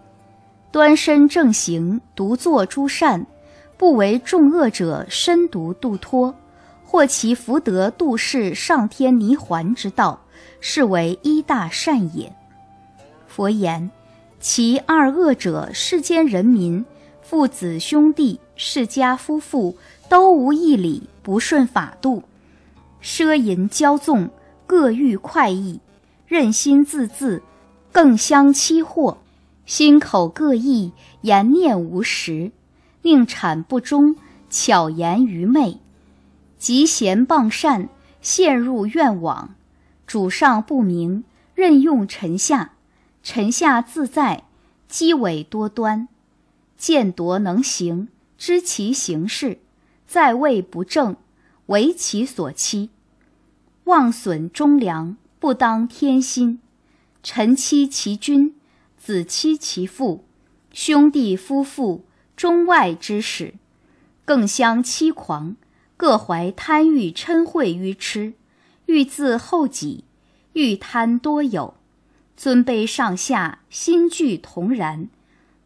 [0.70, 3.26] 端身正行，独作诸善，
[3.76, 6.32] 不为众恶者身独度脱，
[6.84, 10.20] 或其福德度世上天泥环之道，
[10.60, 12.32] 是为一大善也。
[13.26, 13.90] 佛言：
[14.38, 16.84] 其二恶者，世间人民、
[17.20, 19.76] 父子兄弟、世家夫妇
[20.08, 22.22] 都无义理，不顺法度，
[23.02, 24.30] 奢淫骄纵，
[24.64, 25.80] 各欲快意，
[26.28, 27.40] 任心自恣，
[27.92, 29.18] 更相欺惑。
[29.66, 32.50] 心口各异，言念无实，
[33.02, 34.16] 宁产不忠，
[34.48, 35.78] 巧言愚昧，
[36.58, 37.88] 嫉贤谤善，
[38.20, 39.54] 陷入怨网。
[40.08, 41.22] 主上不明，
[41.54, 42.72] 任用臣下，
[43.22, 44.42] 臣下自在，
[44.88, 46.08] 机伪多端，
[46.76, 49.60] 见夺能行，知其行事，
[50.08, 51.14] 在位不正，
[51.66, 52.90] 为其所欺，
[53.84, 56.58] 妄损忠良，不当天心，
[57.22, 58.54] 臣欺其君。
[58.96, 60.24] 子妻其父，
[60.72, 62.04] 兄弟夫妇，
[62.36, 63.54] 中外之使，
[64.26, 65.56] 更相欺狂，
[65.96, 68.34] 各怀贪欲嗔恚于痴，
[68.84, 70.04] 欲自厚己，
[70.52, 71.74] 欲贪多有，
[72.36, 75.08] 尊卑上下，心俱同然，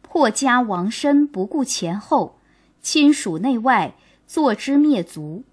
[0.01, 2.39] 破家亡身，不顾前后，
[2.81, 5.43] 亲属内外，坐之灭族，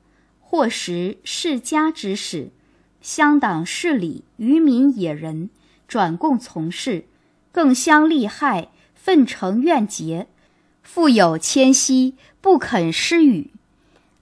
[0.40, 2.52] 或时世家之事，
[3.00, 5.50] 乡党势力，愚民野人，
[5.92, 7.04] 转共从事。
[7.50, 10.24] 更相利害，愤成怨结；
[10.82, 13.50] 富有谦息，不肯施予；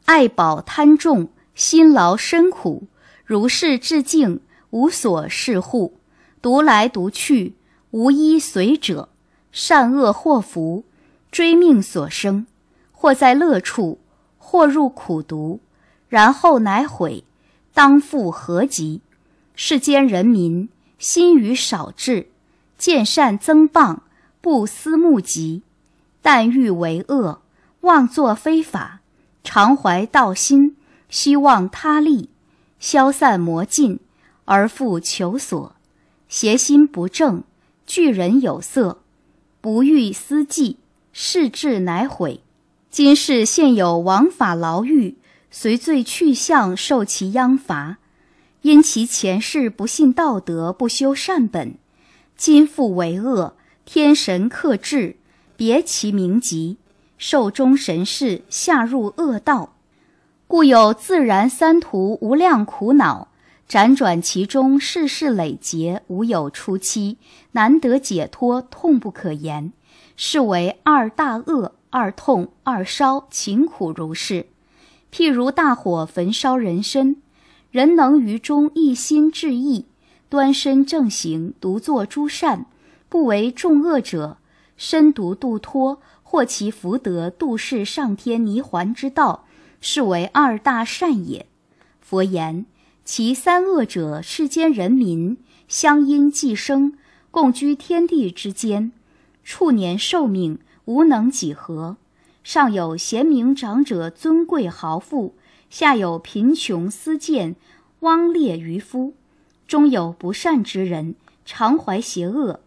[0.06, 2.88] 爱宝贪重，辛劳深苦。
[3.24, 5.94] 如是致敬，无所事护，
[6.42, 7.54] 独来独去，
[7.92, 9.09] 无依随者。
[9.52, 10.83] 善恶祸福，
[11.30, 12.48] 追命所生，
[12.90, 14.00] 或在乐处，
[14.38, 15.61] 或入苦毒，
[16.09, 17.22] 然后乃悔，
[17.72, 19.02] 当复何及？
[19.54, 20.68] 世间人民，
[21.00, 22.28] 心于少智。
[22.78, 23.98] 见善增谤，
[24.40, 25.60] 不思目疾；
[26.22, 27.42] 但欲为恶，
[27.80, 29.00] 妄作非法，
[29.44, 30.76] 常怀道心，
[31.10, 32.30] 希望他利，
[32.78, 34.00] 消散魔尽，
[34.46, 35.74] 而复求索。
[36.26, 37.42] 邪心不正，
[37.86, 39.02] 拒人有色，
[39.60, 40.78] 不欲思计，
[41.12, 42.40] 事智乃毁。
[42.90, 45.18] 今世现有王法牢狱，
[45.50, 47.98] 随罪去向，受其殃罚。
[48.62, 51.76] 因其前世不信道德，不修善本。
[52.36, 53.54] 今复为恶，
[53.86, 55.16] 天神克制，
[55.56, 56.76] 别其名籍，
[57.16, 59.74] 受终神事，下入恶道，
[60.46, 63.28] 故有自然三途无量苦恼，
[63.68, 67.16] 辗转其中，世事累劫，无有出期，
[67.52, 69.72] 难得解脱，痛不可言，
[70.16, 74.46] 是为二大恶、二痛、二烧，勤苦如是。
[75.10, 77.16] 譬如大火焚烧人身，
[77.70, 79.87] 人能于中一心致意。
[80.28, 82.66] 端身正行，独作诸善，
[83.09, 84.38] 不为众恶者，
[84.76, 89.44] 身独度脱，获其福德，度世上天泥环之道，
[89.80, 91.46] 是为二大善也。
[92.00, 92.64] 佛言：
[93.04, 95.36] 其三恶者，世间人民
[95.66, 96.97] 相因寄生，
[97.32, 98.92] 共居天地之间，
[99.42, 101.97] 处年寿命无能几何。
[102.44, 105.34] 上有贤明长者，尊贵豪富；
[105.68, 107.57] 下有贫穷私贱，
[108.01, 109.14] 汪劣渔夫。
[109.66, 112.59] 终有不善之人，常怀邪恶，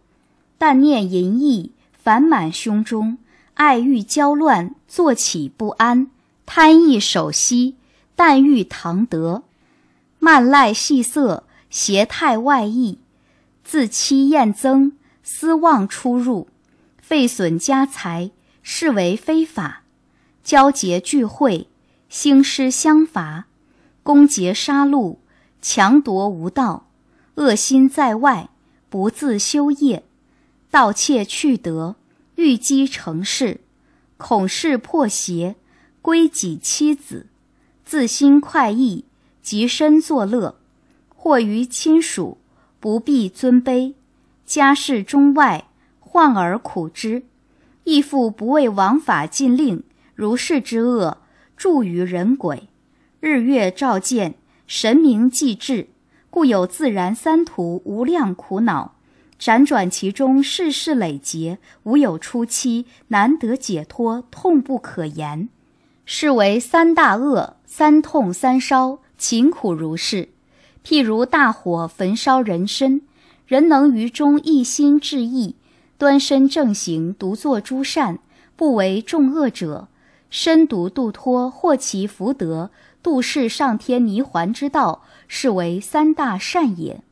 [0.56, 3.18] 但念淫逸，烦满胸中，
[3.52, 6.10] 爱欲交乱，坐起不安，
[6.46, 7.76] 贪欲守息，
[8.16, 9.42] 但欲唐德，
[10.18, 12.98] 慢赖细色，邪态外溢，
[13.62, 16.48] 自欺厌憎，私妄出入，
[16.96, 18.30] 废损家财，
[18.62, 19.82] 是为非法，
[20.42, 21.68] 交结聚会，
[22.08, 23.44] 兴师相伐，
[24.02, 25.16] 攻劫杀戮，
[25.66, 26.88] 强夺无道。
[27.36, 28.50] 恶心在外，
[28.90, 30.04] 不自修业，
[30.70, 31.96] 盗窃去德，
[32.34, 33.62] 欲积成事，
[34.18, 35.56] 恐事破邪，
[36.02, 37.28] 归己妻子，
[37.82, 39.06] 自心快意，
[39.42, 40.56] 极身作乐；
[41.08, 42.36] 或于亲属，
[42.78, 43.94] 不必尊卑，
[44.44, 47.22] 家事中外，患而苦之。
[47.84, 49.82] 亦复不为王法禁令，
[50.14, 51.16] 如是之恶，
[51.56, 52.68] 著于人鬼。
[53.20, 54.34] 日月照见，
[54.66, 55.88] 神明既至，
[56.30, 58.94] 故有自然三途无量苦恼。
[59.38, 65.50] 辗转其中，世事累劫，无有出期，难得解脱，痛不可言。
[66.06, 70.30] 是为三大恶，三痛三烧，勤苦如是。
[70.82, 73.02] 譬如大火焚烧人身，
[73.46, 75.56] 人能于中一心致意，
[75.98, 78.18] 端身正行，独作诸善，
[78.56, 79.88] 不为众恶者，
[80.30, 82.70] 身独度脱，获其福德，
[83.04, 87.02] 度世上天泥环之道，是为三大善也。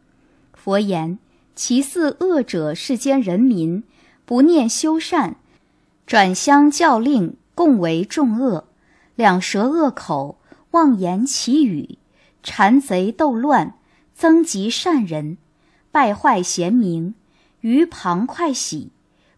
[0.55, 1.19] 佛言：
[1.55, 3.85] 其四恶者，世间人民
[4.25, 5.37] 不念修善，
[6.07, 8.65] 转相教令，共为众恶。
[9.17, 10.39] 两舌恶口，
[10.71, 11.99] 妄言绮语，
[12.43, 13.75] 谗贼斗乱，
[14.15, 15.37] 增及善人，
[15.91, 17.15] 败坏贤明，
[17.61, 18.91] 于旁快喜，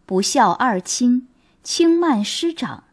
[0.05, 1.27] 不孝二亲，
[1.63, 2.85] 轻慢师长，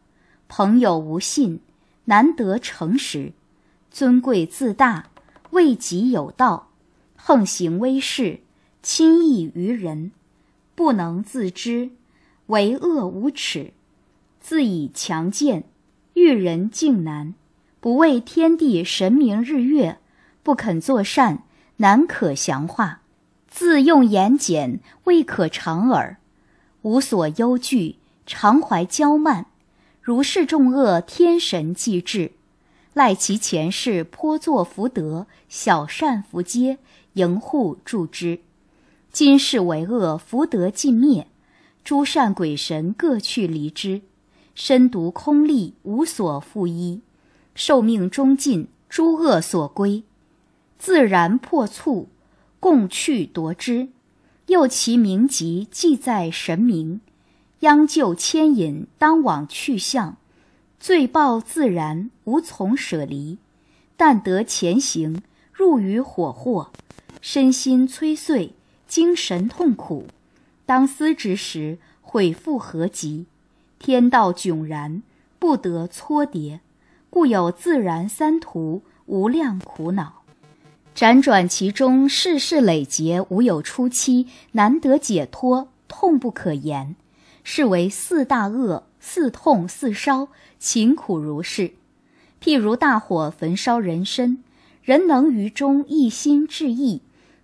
[0.49, 1.61] 朋友无信，
[2.03, 3.31] 难得诚实，
[3.93, 5.11] 尊贵自大，
[5.51, 6.71] 为己有道，
[7.15, 8.39] 横行威势，
[8.81, 10.11] 轻易于人，
[10.73, 11.91] 不能自知，
[12.47, 13.71] 为恶无耻，
[14.39, 15.65] 自以强健。
[16.15, 17.35] 遇人竟难，
[17.79, 19.99] 不畏天地神明日月，
[20.41, 21.43] 不肯作善，
[21.77, 23.01] 难可降化。
[23.47, 26.17] 自用言简，未可长耳。
[26.81, 29.45] 无所忧惧，常怀骄慢。
[30.01, 32.31] 如是众恶，天神既至，
[32.93, 36.77] 赖其前世颇作福德，小善福皆
[37.13, 38.41] 迎护助之。
[39.11, 41.27] 今世为恶，福德尽灭，
[41.83, 44.01] 诸善鬼神各去离之。
[44.53, 47.01] 身独空立，无所复依，
[47.55, 50.03] 寿命终尽，诸恶所归，
[50.77, 52.09] 自然破促，
[52.59, 53.89] 共去夺之。
[54.47, 57.01] 又其名籍记在神明，
[57.61, 60.17] 央就牵引，当往去向，
[60.83, 63.37] 罪报自然，无从舍离。
[63.95, 65.23] 但得前行，
[65.53, 66.71] 入于火祸，
[67.21, 68.51] 身心摧碎，
[68.85, 70.07] 精神痛苦。
[70.65, 73.27] 当思之时，悔复何及？
[73.79, 75.01] 天道迥然，
[75.39, 76.59] 不得搓叠，
[77.09, 80.23] 故有自然三途无量苦恼。
[80.93, 86.97] 辗转其中，世事累劫，无有出期，难得解脱，痛不可言。
[87.45, 90.29] 是为四大恶，似痛似烧，
[90.59, 91.73] 勤苦如是。
[92.41, 94.41] 譬如大火焚烧人身，
[94.81, 97.01] 人能于中一心致意，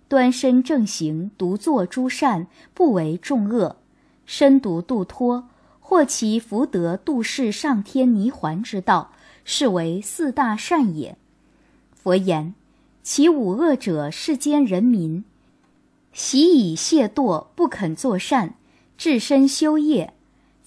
[0.08, 3.76] 端身正行，独作诸善，不为众恶，
[4.24, 5.48] 身独度脱。
[5.80, 9.12] 获其福德度世上天泥环之道，
[9.44, 11.18] 是为四大善也。
[11.92, 12.54] 佛言：
[13.02, 15.24] 其五恶者，世间人民
[16.12, 18.54] 习以懈惰，不肯作善，
[18.96, 20.14] 置身修业，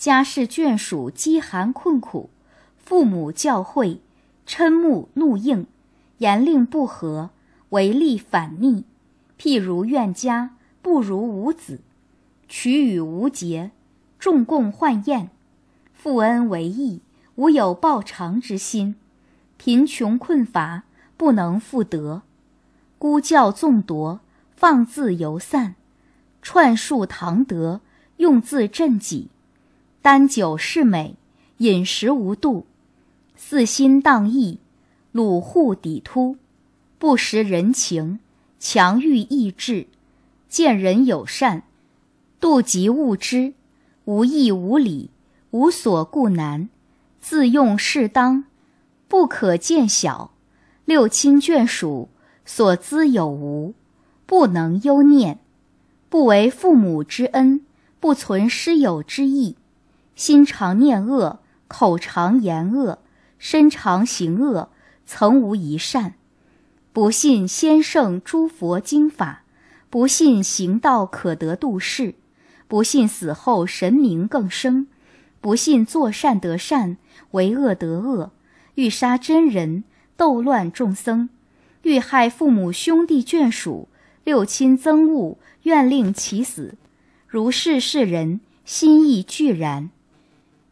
[0.04, 2.30] 家事眷属饥寒困苦，
[2.76, 4.00] 父母教诲
[4.46, 5.66] 嗔目怒应，
[6.18, 7.30] 言令不合，
[7.70, 8.84] 违逆反逆。
[9.40, 11.80] 譬如怨家，不如无子，
[12.50, 13.72] 取与无节。
[14.20, 15.30] 众共患厌，
[15.94, 17.00] 负恩为义，
[17.36, 18.96] 无有报偿之心；
[19.56, 20.84] 贫穷困乏，
[21.16, 22.24] 不能复德；
[23.00, 24.20] 孤教纵夺，
[24.52, 25.76] 放自由散；
[26.42, 27.80] 串述唐德，
[28.18, 29.30] 用字振己；
[30.04, 31.16] 丹酒是美，
[31.60, 32.66] 饮食无度；
[33.38, 34.60] 四心荡逸，
[35.14, 36.36] 鲁户抵突；
[37.00, 38.20] 不识人情，
[38.60, 39.88] 强欲意志；
[40.50, 41.64] 见人友善，
[42.42, 43.54] 妒及物之。
[44.04, 45.10] 无义无礼，
[45.52, 46.68] 无所顾难，
[47.22, 48.44] 自用适当，
[49.08, 50.32] 不可见小。
[50.84, 52.10] 六亲眷属
[52.44, 53.74] 所资有无，
[54.26, 55.40] 不能忧念，
[56.10, 57.62] 不为父母之恩，
[58.02, 59.56] 不存师友之意，
[60.16, 63.00] 心常念恶，口常言恶，
[63.40, 64.70] 身常行恶，
[65.06, 66.14] 曾无一善。
[66.92, 69.44] 不信先圣诸佛经法，
[69.90, 72.16] 不信行道可得度世。
[72.68, 74.88] 不信死后神明更生，
[75.42, 76.98] 不信作善得善，
[77.32, 78.32] 为恶得恶，
[78.76, 79.84] 欲杀真人，
[80.16, 81.30] 斗乱众僧，
[81.84, 83.88] 欲害父母兄弟眷属，
[84.24, 86.76] 六亲憎恶，愿令其死。
[87.28, 89.90] 如是世人，心意俱然，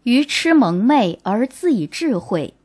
[0.04, 2.56] 愚痴蒙昧而自以智慧，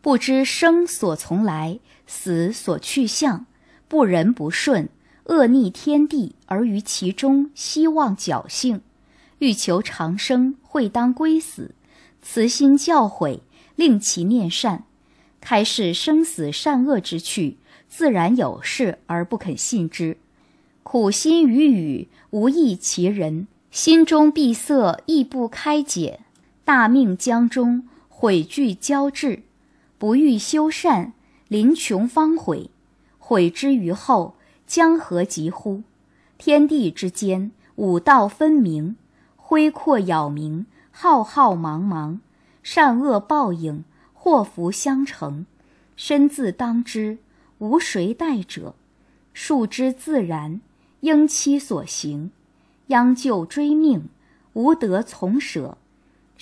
[0.00, 3.46] 不知生所从来，死所去向，
[3.86, 4.88] 不仁不顺。
[5.26, 8.80] 恶逆天地而于其中，希望侥幸，
[9.38, 11.76] 欲求长生，会当归死。
[12.20, 13.38] 慈心教诲，
[13.76, 14.84] 令其念善，
[15.40, 20.16] 开示生死善恶之趣，自然有事而不肯信之。
[20.82, 26.18] 苦心于语，无益其人；心中闭塞，亦不开解。
[26.72, 29.42] 大命将终，悔惧交至，
[29.98, 31.14] 不欲修善，
[31.48, 32.70] 临穷方悔。
[33.18, 34.36] 悔之于后，
[34.68, 35.82] 江河急乎？
[36.38, 38.94] 天地之间，五道分明，
[39.34, 42.20] 恢阔杳冥，浩浩茫茫，
[42.62, 43.82] 善恶报应，
[44.14, 45.46] 祸福相承，
[45.96, 47.18] 身自当之，
[47.58, 48.76] 无谁代者。
[49.32, 50.60] 数之自然。
[51.00, 52.30] 应其所行，
[52.86, 54.04] 央就追命，
[54.52, 55.76] 无得从舍。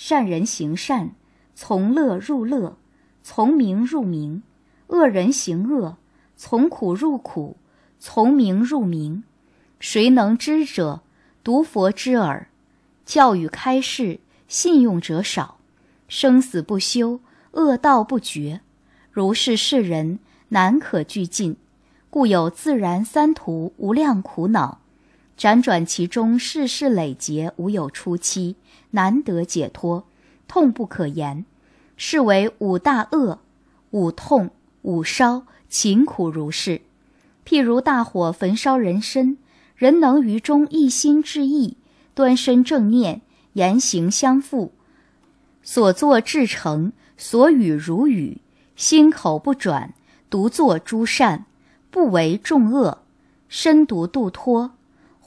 [0.01, 1.11] 善人行善，
[1.55, 2.77] 从乐入乐，
[3.21, 4.41] 从名入名；
[4.87, 5.97] 恶人行恶，
[6.37, 7.57] 从苦入苦，
[7.99, 9.25] 从名入名。
[9.77, 11.01] 谁能知者？
[11.43, 12.47] 独佛知耳。
[13.05, 15.57] 教育开示，信用者少。
[16.07, 17.19] 生死不休，
[17.51, 18.61] 恶道不绝。
[19.11, 21.57] 如是世人，难可俱尽。
[22.09, 24.79] 故有自然三途无量苦恼，
[25.39, 28.57] 辗转其中世事累劫无有出期，
[28.91, 30.03] 难得解脱，
[30.49, 31.45] 痛不可言。
[31.95, 33.39] 是为五大恶、
[33.91, 34.49] 五痛、
[34.81, 36.81] 五烧，勤苦如是。
[37.45, 39.37] 譬如大火焚烧人身，
[39.77, 41.77] 人能于中一心致意，
[42.13, 43.21] 端身正念，
[43.53, 44.73] 言行相符，
[45.63, 48.41] 所作至诚，所语如语，
[48.75, 49.93] 心口不转，
[50.29, 51.45] 独作诸善。
[51.89, 52.99] 不为众恶，
[53.47, 54.71] 身独度脱，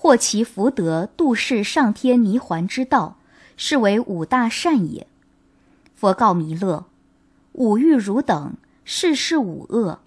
[0.03, 3.19] 或其福德度世上天泥环之道，
[3.57, 5.07] 是为五大善也。
[5.95, 6.87] 佛告弥勒：
[7.53, 10.01] 五欲汝等，世事五恶，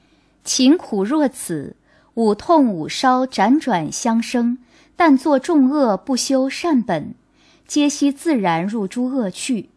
[0.43, 1.77] 勤苦若此，
[2.15, 4.57] 五痛五烧辗转相生，
[4.97, 7.15] 但作众恶，不修善本，
[7.65, 9.69] 皆悉自然入诸恶趣。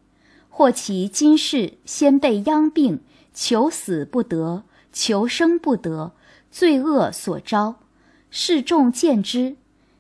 [0.49, 3.03] 或其今世先被殃病，
[3.33, 6.11] 求死不得，求生不得。
[6.51, 7.77] 罪恶所招，
[8.31, 9.55] 示众见之，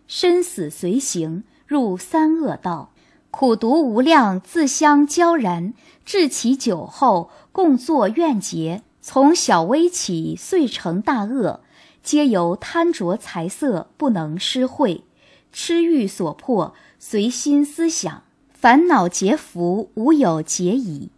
[0.08, 2.92] 生死随行，入三恶道，
[3.30, 5.74] 苦毒无量，自相交然，
[6.06, 11.60] 至其久后，共作怨结，从小微起，遂成大恶，
[12.02, 15.04] 皆由贪着财色，不能施惠，
[15.52, 21.10] 痴欲所迫，随心思想，烦恼结福，无有解矣。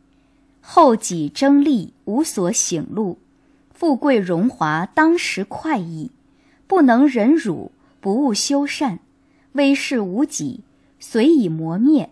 [0.60, 3.18] 后己争利，无所醒路。
[3.72, 6.10] 富贵荣华，当时快意，
[6.66, 7.70] 不能忍辱，
[8.00, 8.98] 不务修善，
[9.52, 10.60] 威势无己，
[10.98, 12.10] 随以磨灭，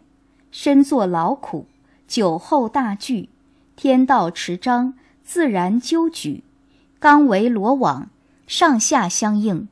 [0.50, 1.66] 身作劳苦，
[2.06, 3.30] 酒后大聚，
[3.74, 6.44] 天道持章，自然纠举，
[6.98, 8.10] 刚为罗网，
[8.46, 9.66] 上下相应，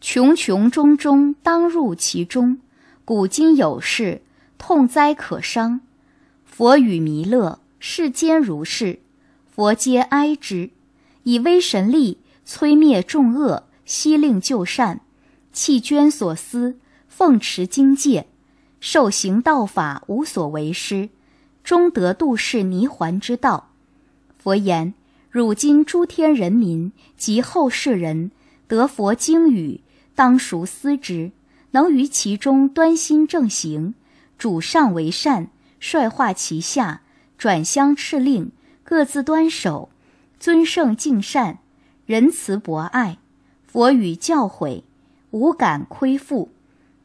[0.00, 2.58] 穷穷中中，当入其中，
[3.04, 4.22] 古今有事，
[4.58, 5.80] 痛哉可伤。
[6.44, 8.98] 佛与弥勒，世间如是，
[9.54, 10.70] 佛皆哀之。
[11.22, 15.00] 以威神力摧灭众恶，悉令就善，
[15.52, 16.78] 弃捐所思，
[17.08, 18.26] 奉持经戒，
[18.80, 21.08] 受行道法，无所为师，
[21.64, 23.70] 终得度世泥环之道。
[24.38, 24.94] 佛言：
[25.30, 28.30] 汝今诸天人民及后世人
[28.66, 29.80] 得佛经语，
[30.14, 31.32] 当熟思之，
[31.72, 33.94] 能于其中端心正行，
[34.38, 37.02] 主上为善，率化其下，
[37.36, 38.50] 转相敕令，
[38.82, 39.90] 各自端守。
[40.38, 41.58] 尊圣敬善，
[42.06, 43.18] 仁慈博爱，
[43.66, 44.82] 佛语教诲，
[45.30, 46.50] 无感亏负。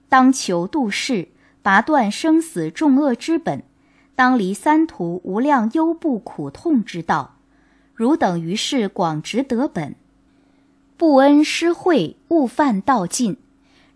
[0.08, 1.30] 当求度世，
[1.62, 3.64] 拔断生死重恶之本，
[4.16, 7.36] 当离三途无量忧怖苦痛之道。
[7.94, 9.96] 汝等于是广执德本，
[10.98, 13.38] 不恩施惠，勿犯道尽。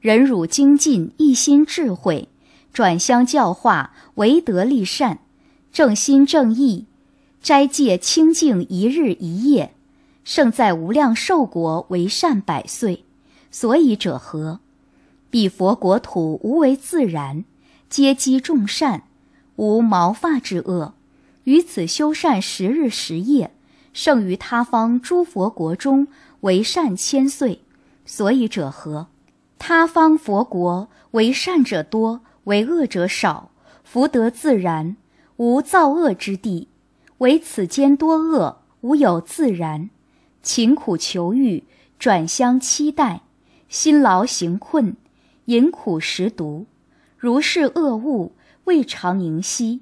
[0.01, 2.29] 忍辱精进，一心智慧，
[2.71, 5.19] 转相教化，唯德立善，
[5.73, 6.85] 正心正意。
[7.41, 9.73] 斋戒清净一日一夜，
[10.23, 13.03] 胜在无量寿国为善百岁。
[13.51, 14.59] 所以者何？
[15.29, 17.45] 彼佛国土无为自然，
[17.89, 19.03] 皆积众善，
[19.55, 20.93] 无毛发之恶。
[21.43, 23.51] 于此修善十日十夜，
[23.93, 26.07] 胜于他方诸佛国中
[26.41, 27.61] 为善千岁。
[28.05, 29.07] 所以者何？
[29.57, 33.51] 他方佛国为善者多，为恶者少，
[33.83, 34.95] 福德自然，
[35.37, 36.69] 无造恶之地。
[37.19, 39.89] 唯此间多恶，无有自然，
[40.41, 41.65] 勤苦求欲，
[41.99, 43.21] 转相期待，
[43.69, 44.95] 辛劳行困，
[45.45, 46.65] 饮苦食毒，
[47.19, 48.31] 如是恶物，
[48.63, 49.81] 未尝宁息。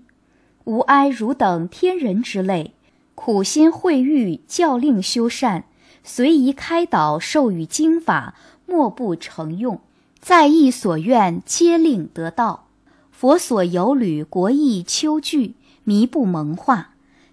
[0.65, 2.73] 吾哀汝等天人之类，
[3.15, 5.63] 苦心会欲，教令修善，
[6.03, 8.35] 随宜开导，授予经法，
[8.65, 9.79] 莫不成用，
[10.19, 12.67] 在意所愿，皆令得道。
[13.09, 16.89] 佛所有旅，国义秋聚，弥不蒙化。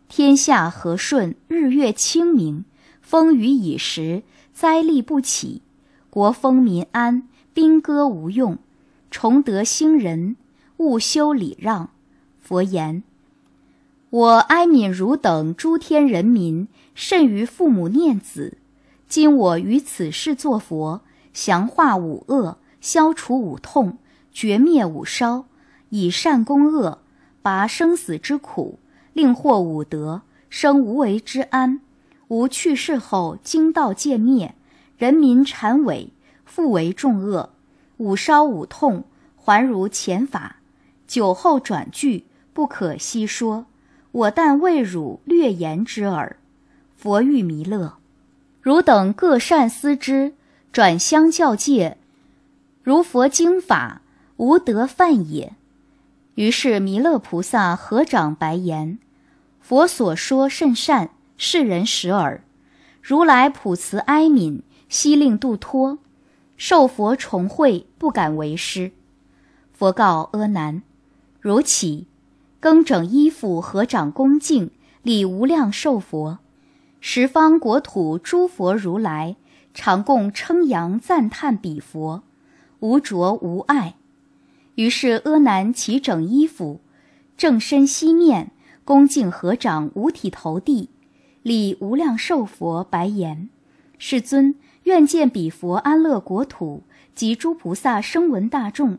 [0.09, 2.65] 天下和顺，日月清明，
[3.03, 5.61] 风雨已时，灾厉不起，
[6.15, 8.59] 国风民安，兵戈无用，
[9.11, 10.37] 崇德兴仁，
[10.77, 11.91] 勿修礼让。
[12.39, 13.03] 佛言：
[14.11, 18.59] 我哀悯汝等诸天人民，甚于父母念子。
[19.09, 21.01] 今我于此世作佛，
[21.33, 23.99] 降化五恶，消除五痛，
[24.31, 25.47] 绝灭五烧，
[25.89, 27.01] 以善攻恶，
[27.43, 28.79] 拔生死之苦。
[29.13, 31.81] 令获五德，生无为之安。
[32.29, 34.55] 吾去世后，经道渐灭，
[35.05, 36.15] 人民缠尾，
[36.47, 37.51] 复为众恶。
[37.99, 39.05] 五烧五痛，
[39.37, 40.57] 还如前法。
[41.07, 42.25] 酒后转句，
[42.55, 43.67] 不可细说。
[44.13, 46.39] 我但为汝略言之耳。
[46.97, 47.99] 佛欲弥勒，
[48.63, 50.33] 汝等各善思之，
[50.73, 51.99] 转相教戒。
[52.83, 54.01] 如佛经法，
[54.39, 55.53] 无得犯也。
[56.37, 58.99] 于是弥勒菩萨合掌白言。
[59.61, 62.43] 佛所说甚善，世人识耳。
[63.03, 65.99] 如来普慈哀悯，悉令度脱。
[66.57, 68.93] 受佛重会，不敢为师。
[69.73, 70.83] 佛告阿难：
[71.41, 72.07] 如起，
[72.61, 74.71] 更整衣服，合掌恭敬，
[75.03, 76.39] 礼无量寿佛。
[77.01, 79.37] 十方国土诸佛如来，
[79.75, 82.23] 常共称扬赞叹彼佛，
[82.79, 83.97] 无着无碍。
[84.77, 86.81] 于是阿难起整衣服，
[87.37, 88.53] 正身西面。
[88.85, 90.91] 恭敬合掌，五体投地，
[91.43, 93.49] 礼无量寿佛白言
[93.99, 94.55] ：“世尊，
[94.85, 96.83] 愿见彼佛安乐国土
[97.15, 98.99] 及诸菩萨声闻大众。”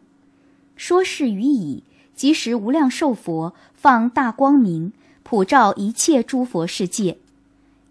[0.75, 1.83] 说是于已，
[2.15, 4.91] 即时无量寿佛放大光明，
[5.23, 7.17] 普照一切诸佛世界。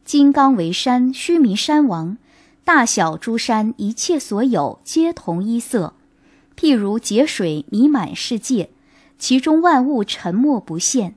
[0.04, 2.18] 金刚为山，须弥山王，
[2.62, 5.94] 大小诸山一切所有，皆同一色，
[6.58, 8.68] 譬如劫水弥满世界，
[9.18, 11.14] 其中万物沉没不现。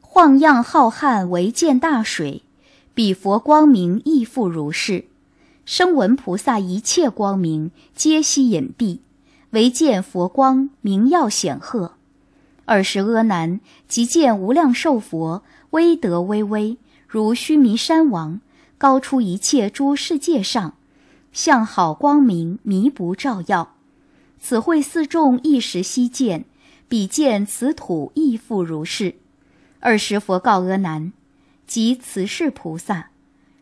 [0.00, 2.42] 晃漾浩瀚，唯见大水；
[2.94, 5.06] 彼佛光明亦复如是。
[5.66, 9.00] 声闻菩萨一切光明，皆悉隐蔽，
[9.50, 11.96] 唯见佛光明耀显赫。
[12.66, 13.58] 尔时阿难
[13.88, 18.40] 即见无量寿佛威德巍巍，如须弥山王，
[18.78, 20.74] 高出一切诸世界上，
[21.32, 23.74] 相好光明，弥不照耀。
[24.38, 26.44] 此会四众一时悉见，
[26.88, 29.16] 彼见此土亦复如是。
[29.80, 31.12] 尔时，佛告阿难
[31.66, 33.10] ：“即此世菩萨，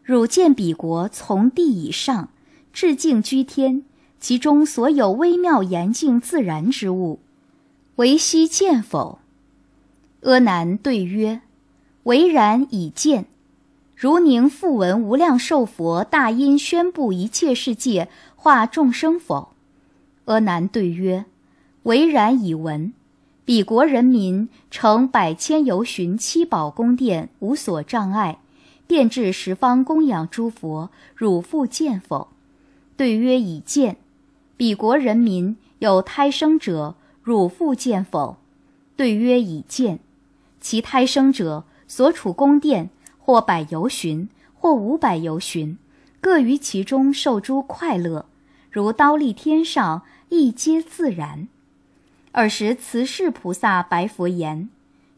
[0.05, 2.29] 汝见彼国从地以上，
[2.75, 3.83] 至境居天，
[4.21, 7.21] 其中所有微妙严净自然之物，
[7.97, 9.21] 唯悉见否？”
[10.21, 11.41] 阿难对曰
[12.05, 13.25] ：“唯然已见。
[13.97, 19.55] 如宁复闻无量寿佛大音宣布一切世界化众生否？”
[20.27, 21.25] 阿难对曰
[21.85, 22.93] ：“唯然已闻。”
[23.47, 28.39] 彼国人民乘百千由旬七宝宫殿，无所障碍，
[28.87, 30.91] 便至十方供养诸佛。
[31.15, 32.29] 汝复见否？
[32.97, 33.97] 对曰：已见。
[34.57, 38.37] 彼国人民有胎生者，汝复见否？
[38.97, 39.99] 对曰：已见。
[40.61, 45.77] 其胎生者所处宫殿，或百由旬，或五百由旬，
[46.21, 48.27] 各于其中受诸快乐，
[48.71, 51.49] 如刀立天上，亦皆自然。
[52.33, 54.69] 尔时，慈氏菩萨白佛言：“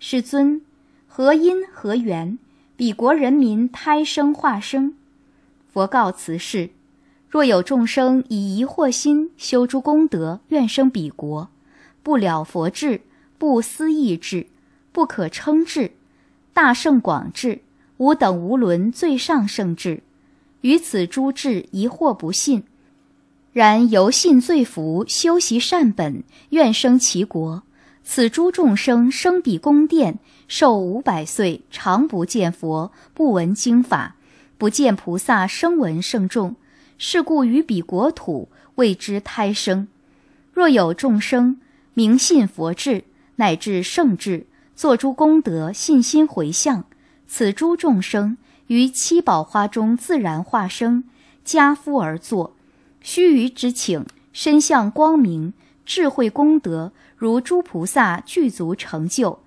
[0.01, 0.62] 世尊，
[1.07, 2.39] 何因何缘？
[2.77, 4.95] 彼国人民胎生化生？”
[5.72, 6.70] 佛告慈氏
[7.29, 11.49] ：“若有众生以疑惑心修诸功德，愿生彼国，
[12.03, 13.01] 不了佛智，
[13.39, 14.47] 不思议智，
[14.93, 15.93] 不可称智，
[16.53, 17.61] 大圣广智，
[17.97, 20.03] 无等无伦最上圣智，
[20.61, 22.62] 于此诸智疑惑不信。”
[23.53, 27.62] 然由信罪福，修习善本，愿生其国。
[28.05, 30.18] 此诸众生生彼宫殿，
[30.49, 34.14] 寿五百岁，常不见佛，不闻经法，
[34.57, 36.55] 不见菩萨声闻圣众。
[36.99, 39.88] 是故于彼国土，谓之胎生。
[40.53, 41.61] 若有众生
[41.94, 43.05] 明信佛智，
[43.36, 46.84] 乃至圣智，作诸功德，信心回向，
[47.26, 48.38] 此诸众生
[48.68, 51.05] 于七宝花中自然化生，
[51.44, 52.55] 家夫而坐。
[53.03, 55.53] 须臾之请，身相光明，
[55.84, 59.40] 智慧功德如诸菩萨具足成就。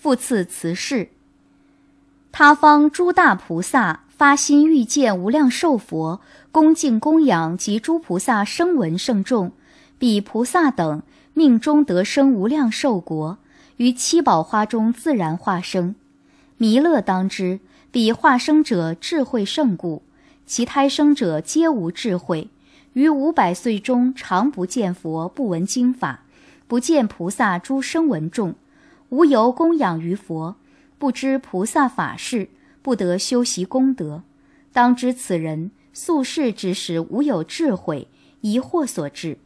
[0.00, 1.10] 复次慈氏，
[2.32, 9.52] 他方诸大菩萨发心欲见无量寿佛，恭敬供养及诸菩萨声闻圣众，
[9.98, 11.02] 彼菩萨等
[11.34, 13.36] 命中得生无量寿国，
[13.76, 15.94] 于七宝花中自然化生。
[16.56, 17.60] 弥勒当知，
[17.92, 20.02] 彼化生者智慧胜故，
[20.46, 22.48] 其胎生者皆无智慧。
[22.94, 26.22] 于五百岁中，常不见佛，不闻经法，
[26.66, 28.54] 不见菩萨诸声闻众，
[29.10, 30.56] 无由供养于佛，
[30.98, 32.48] 不知菩萨法事，
[32.82, 34.22] 不得修习功德。
[34.72, 38.08] 当知此人宿世之时无有智慧，
[38.40, 39.38] 疑惑所致。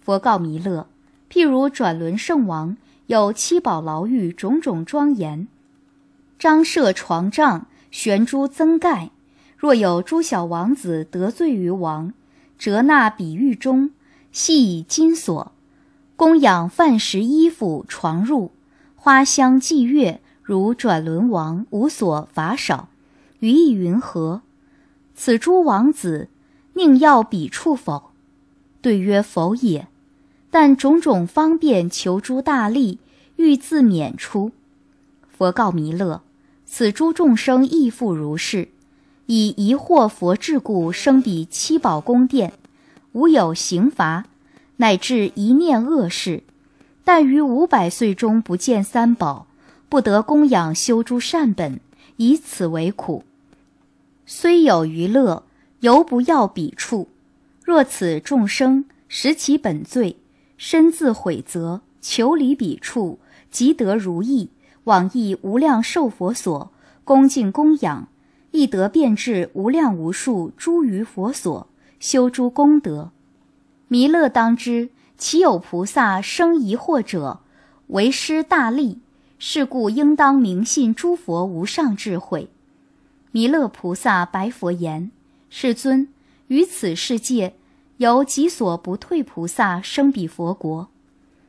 [0.00, 0.86] 佛告弥勒：
[1.30, 5.48] 譬如转轮圣王，有七宝牢狱，种种庄严，
[6.38, 9.10] 张设床帐，悬珠增盖。
[9.56, 12.12] 若有诸小王子得罪于王，
[12.58, 13.90] 折纳比喻中，
[14.30, 15.52] 系以金锁，
[16.14, 18.50] 供养饭食衣服床褥，
[19.00, 22.88] 花香祭乐，如转轮王无所乏少，
[23.38, 24.42] 于意云何？
[25.14, 26.28] 此诸王子
[26.74, 28.10] 宁要彼处否？
[28.82, 29.86] 对曰：否也。
[30.50, 32.98] 但种种方便求诸大利，
[33.36, 34.50] 欲自免出。
[35.28, 36.22] 佛告弥勒：
[36.66, 38.68] 此诸众生亦复如是。
[39.26, 42.52] 以疑惑佛智故，生彼七宝宫殿，
[43.12, 44.24] 无有刑罚，
[44.78, 46.42] 乃至一念恶事。
[47.10, 49.46] 但于五百岁中不见三宝，
[49.88, 51.80] 不得供养修诸善本，
[52.18, 53.24] 以此为苦。
[54.26, 55.42] 虽有余乐，
[55.80, 57.08] 犹不要彼处。
[57.64, 60.16] 若此众生识其本罪，
[60.58, 63.18] 身自悔责，求离彼处，
[63.50, 64.50] 即得如意，
[64.84, 66.70] 往诣无量寿佛所，
[67.04, 68.06] 恭敬供养。
[68.50, 71.66] 亦得变至无量无数诸于佛所
[71.98, 73.10] 修诸功德。
[73.86, 77.40] 弥勒当知，其有菩萨生疑惑者，
[77.88, 79.00] 为师大利。
[79.40, 82.48] 是故应当明信诸佛无上智慧。
[83.30, 85.12] 弥勒菩萨白佛言
[85.48, 86.08] ：“世尊，
[86.48, 87.54] 于此世界
[87.98, 90.88] 有几所不退菩萨生彼佛国？”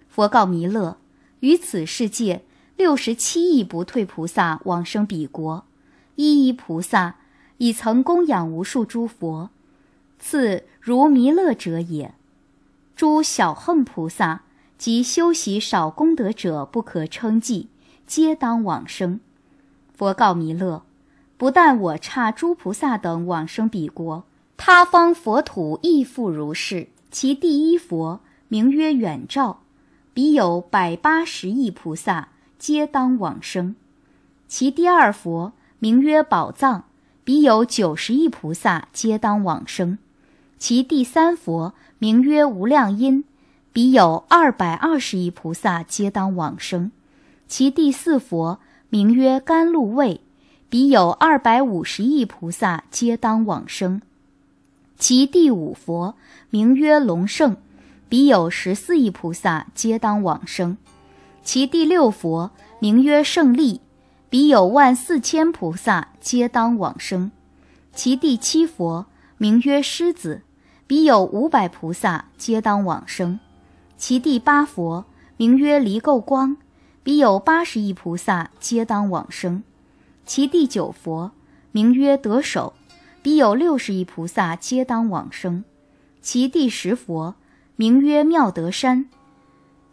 [0.07, 0.97] 佛告弥勒
[1.41, 2.43] ：“于此世界
[2.77, 5.65] 六十七亿不退菩萨往生彼国。”
[6.15, 7.15] 一一菩萨
[7.57, 9.49] 已曾供养无数诸佛，
[10.19, 12.13] 次如弥勒者也。
[12.99, 14.41] 诸小横菩萨
[14.77, 17.69] 及修习少功德者，不可称计，
[18.05, 19.21] 皆当往生。
[19.93, 20.83] 佛告弥勒：
[21.37, 24.25] 不但我刹诸菩萨等往生彼国，
[24.57, 26.89] 他方佛土亦复如是。
[27.09, 28.19] 其第一佛
[28.49, 29.61] 名曰远照，
[30.13, 32.27] 彼有百八十亿菩萨，
[32.57, 33.77] 皆当往生。
[34.49, 35.53] 其第二佛。
[35.79, 36.83] 名曰宝藏，
[37.23, 39.97] 彼有九十亿菩萨，皆当往生。
[40.57, 43.25] 其第三佛名曰无量音，
[43.73, 46.91] 彼有二百二十亿菩萨，皆当往生。
[47.45, 50.21] 其第四佛名曰甘露味，
[50.69, 54.01] 彼有二百五十亿菩萨，皆当往生。
[54.97, 56.15] 其第五佛
[56.49, 57.57] 名曰龙胜，
[58.07, 60.77] 彼有十四亿菩萨，皆当往生。
[61.43, 63.81] 其第六佛名曰胜利。
[64.29, 67.31] 彼有万四千菩萨，皆当往生。
[67.93, 70.43] 其第七佛名曰狮子，
[70.89, 73.39] 彼有五百菩萨，皆当往生。
[73.95, 75.05] 其第八佛
[75.37, 76.57] 名曰离垢光，
[77.03, 79.61] 彼有八十亿菩萨，皆当往生。
[80.25, 81.29] 其第九佛
[81.71, 82.73] 名曰得手，
[83.21, 85.63] 彼有六十亿菩萨，皆当往生。
[86.21, 87.35] 其第十佛
[87.75, 89.07] 名曰妙德山，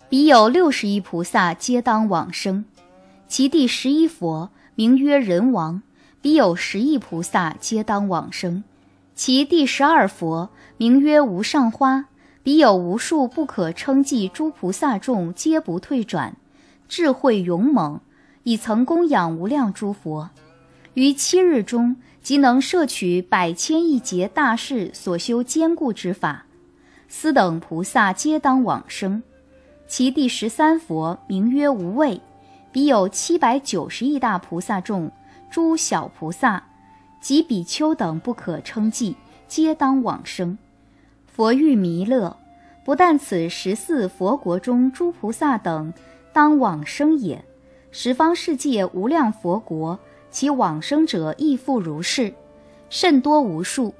[0.09, 2.64] 彼有六十亿菩萨，皆当往生。
[3.28, 5.82] 其第十一佛名曰人王，
[6.22, 8.64] 彼有十亿菩萨皆当往生。
[9.17, 12.05] 其第十二佛名曰无上花，
[12.43, 16.37] 彼有无数不可称计诸菩萨众皆不退转，
[16.87, 17.99] 智慧勇猛，
[18.43, 20.29] 已曾供养无量诸佛，
[20.93, 26.45] 于七日中即能摄取百千亿劫大士所修坚固之法，
[27.09, 29.23] 斯等菩萨皆当往生。
[29.89, 32.21] 其第十三佛名曰无畏。
[32.71, 35.11] 彼有七百九十亿大菩萨众，
[35.51, 36.62] 诸小菩萨
[37.27, 39.16] 及比丘等不可称计，
[39.49, 40.57] 皆当往生。
[41.27, 42.37] 佛欲弥勒，
[42.85, 45.93] 不但此十四佛国中诸菩萨等
[46.33, 47.45] 当往生也，
[47.91, 49.99] 十方世界无量佛国，
[50.31, 52.33] 其往生者亦复如是，
[52.91, 53.93] 甚多无数。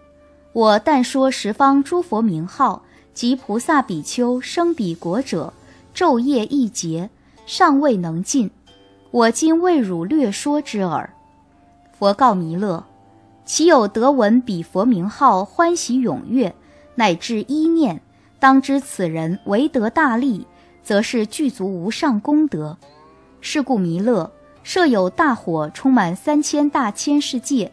[0.53, 5.53] 我但说十方诸佛名号及菩萨比丘生彼国者，
[5.93, 7.11] 昼夜一劫，
[7.45, 8.49] 尚未能尽。
[9.11, 11.12] 我今为汝略说之耳。
[11.99, 12.85] 佛告弥勒：
[13.47, 16.53] 其有得闻彼佛名号，欢喜踊跃，
[16.97, 18.03] 乃至一念，
[18.40, 20.44] 当知此人为得大利，
[20.82, 22.76] 则是具足无上功德。
[23.40, 24.32] 是故弥勒
[24.64, 27.70] 设有大火，充满三千大千世界，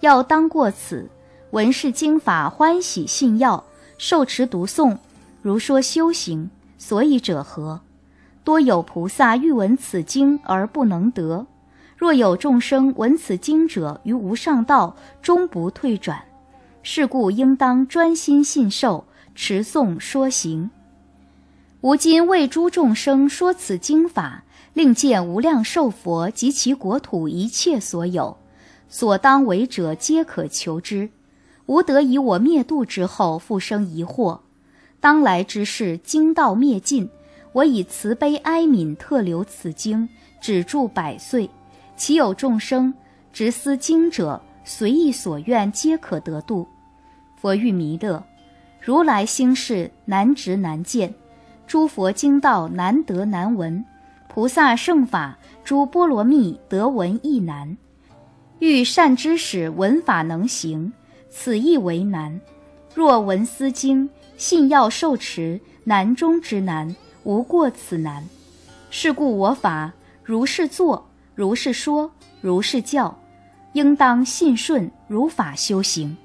[0.00, 1.10] 要当过此，
[1.50, 3.62] 闻是经法，欢喜信要，
[3.98, 4.96] 受持读诵，
[5.42, 7.82] 如说修行，所以者何？
[8.42, 11.46] 多有菩萨欲闻此经而不能得，
[12.00, 16.18] 若有众生闻此经者于无上道终不退转，
[16.82, 20.70] 是故应当专心信受，持诵说行。
[21.82, 28.38] 吾今为诸众生说此经法，令见无量寿佛及其国土一切所有，
[28.88, 31.10] 所当为者皆可求之。
[31.66, 34.40] 吾得以我灭度之后复生疑惑，
[35.00, 37.10] 当来之事经道灭尽，
[37.52, 40.08] 我以慈悲哀悯特留此经，
[40.40, 41.50] 止住百岁。
[42.00, 42.94] 其有众生
[43.30, 46.66] 执思经者，随意所愿，皆可得度。
[47.36, 48.24] 佛欲弥勒，
[48.80, 51.14] 如来心事难执难见，
[51.66, 53.84] 诸佛经道难得难闻，
[54.30, 57.76] 菩萨圣法诸波罗蜜得闻亦难。
[58.60, 60.90] 欲善知识闻法能行。
[61.28, 62.40] 此亦为难。
[62.94, 68.26] 若闻思经，信要受持，难中之难，无过此难。
[68.88, 69.92] 是故我法
[70.24, 72.10] 如是作，如是说，
[72.40, 73.18] 如是教，
[73.72, 76.16] 应当信顺，如法修行。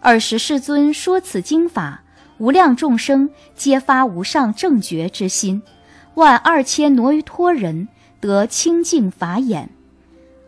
[0.00, 2.02] 尔时世尊说此经法，
[2.38, 5.62] 无量众生皆发无上正觉之心，
[6.14, 7.88] 万二千挪于托人
[8.20, 9.68] 得清净法眼，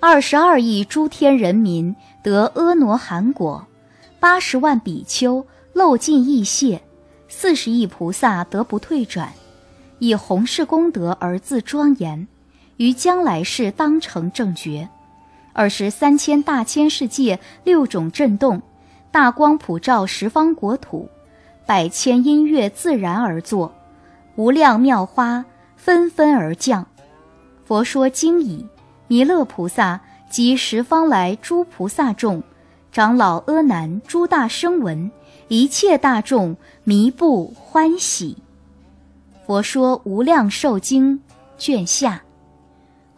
[0.00, 1.94] 二十二亿诸天人民。
[2.22, 3.66] 得阿罗含果，
[4.20, 6.80] 八十万比丘漏尽异谢，
[7.26, 9.32] 四十亿菩萨得不退转，
[9.98, 12.28] 以弘誓功德而自庄严，
[12.82, 14.88] 于将来世当成正觉。
[15.52, 18.60] 尔时三千大千世界六种震动，
[19.12, 21.08] 大光普照十方国土，
[21.64, 23.72] 百千音乐自然而作，
[24.34, 25.44] 无量妙花
[25.76, 26.84] 纷纷而降。
[27.64, 28.66] 佛说经已，
[29.06, 30.00] 弥勒菩萨。
[30.32, 32.42] 及十方来诸菩萨众、
[32.90, 35.10] 长老阿难诸大声闻，
[35.48, 38.38] 一切大众弥不欢喜。
[39.46, 41.20] 佛说无量寿经
[41.58, 42.22] 卷下，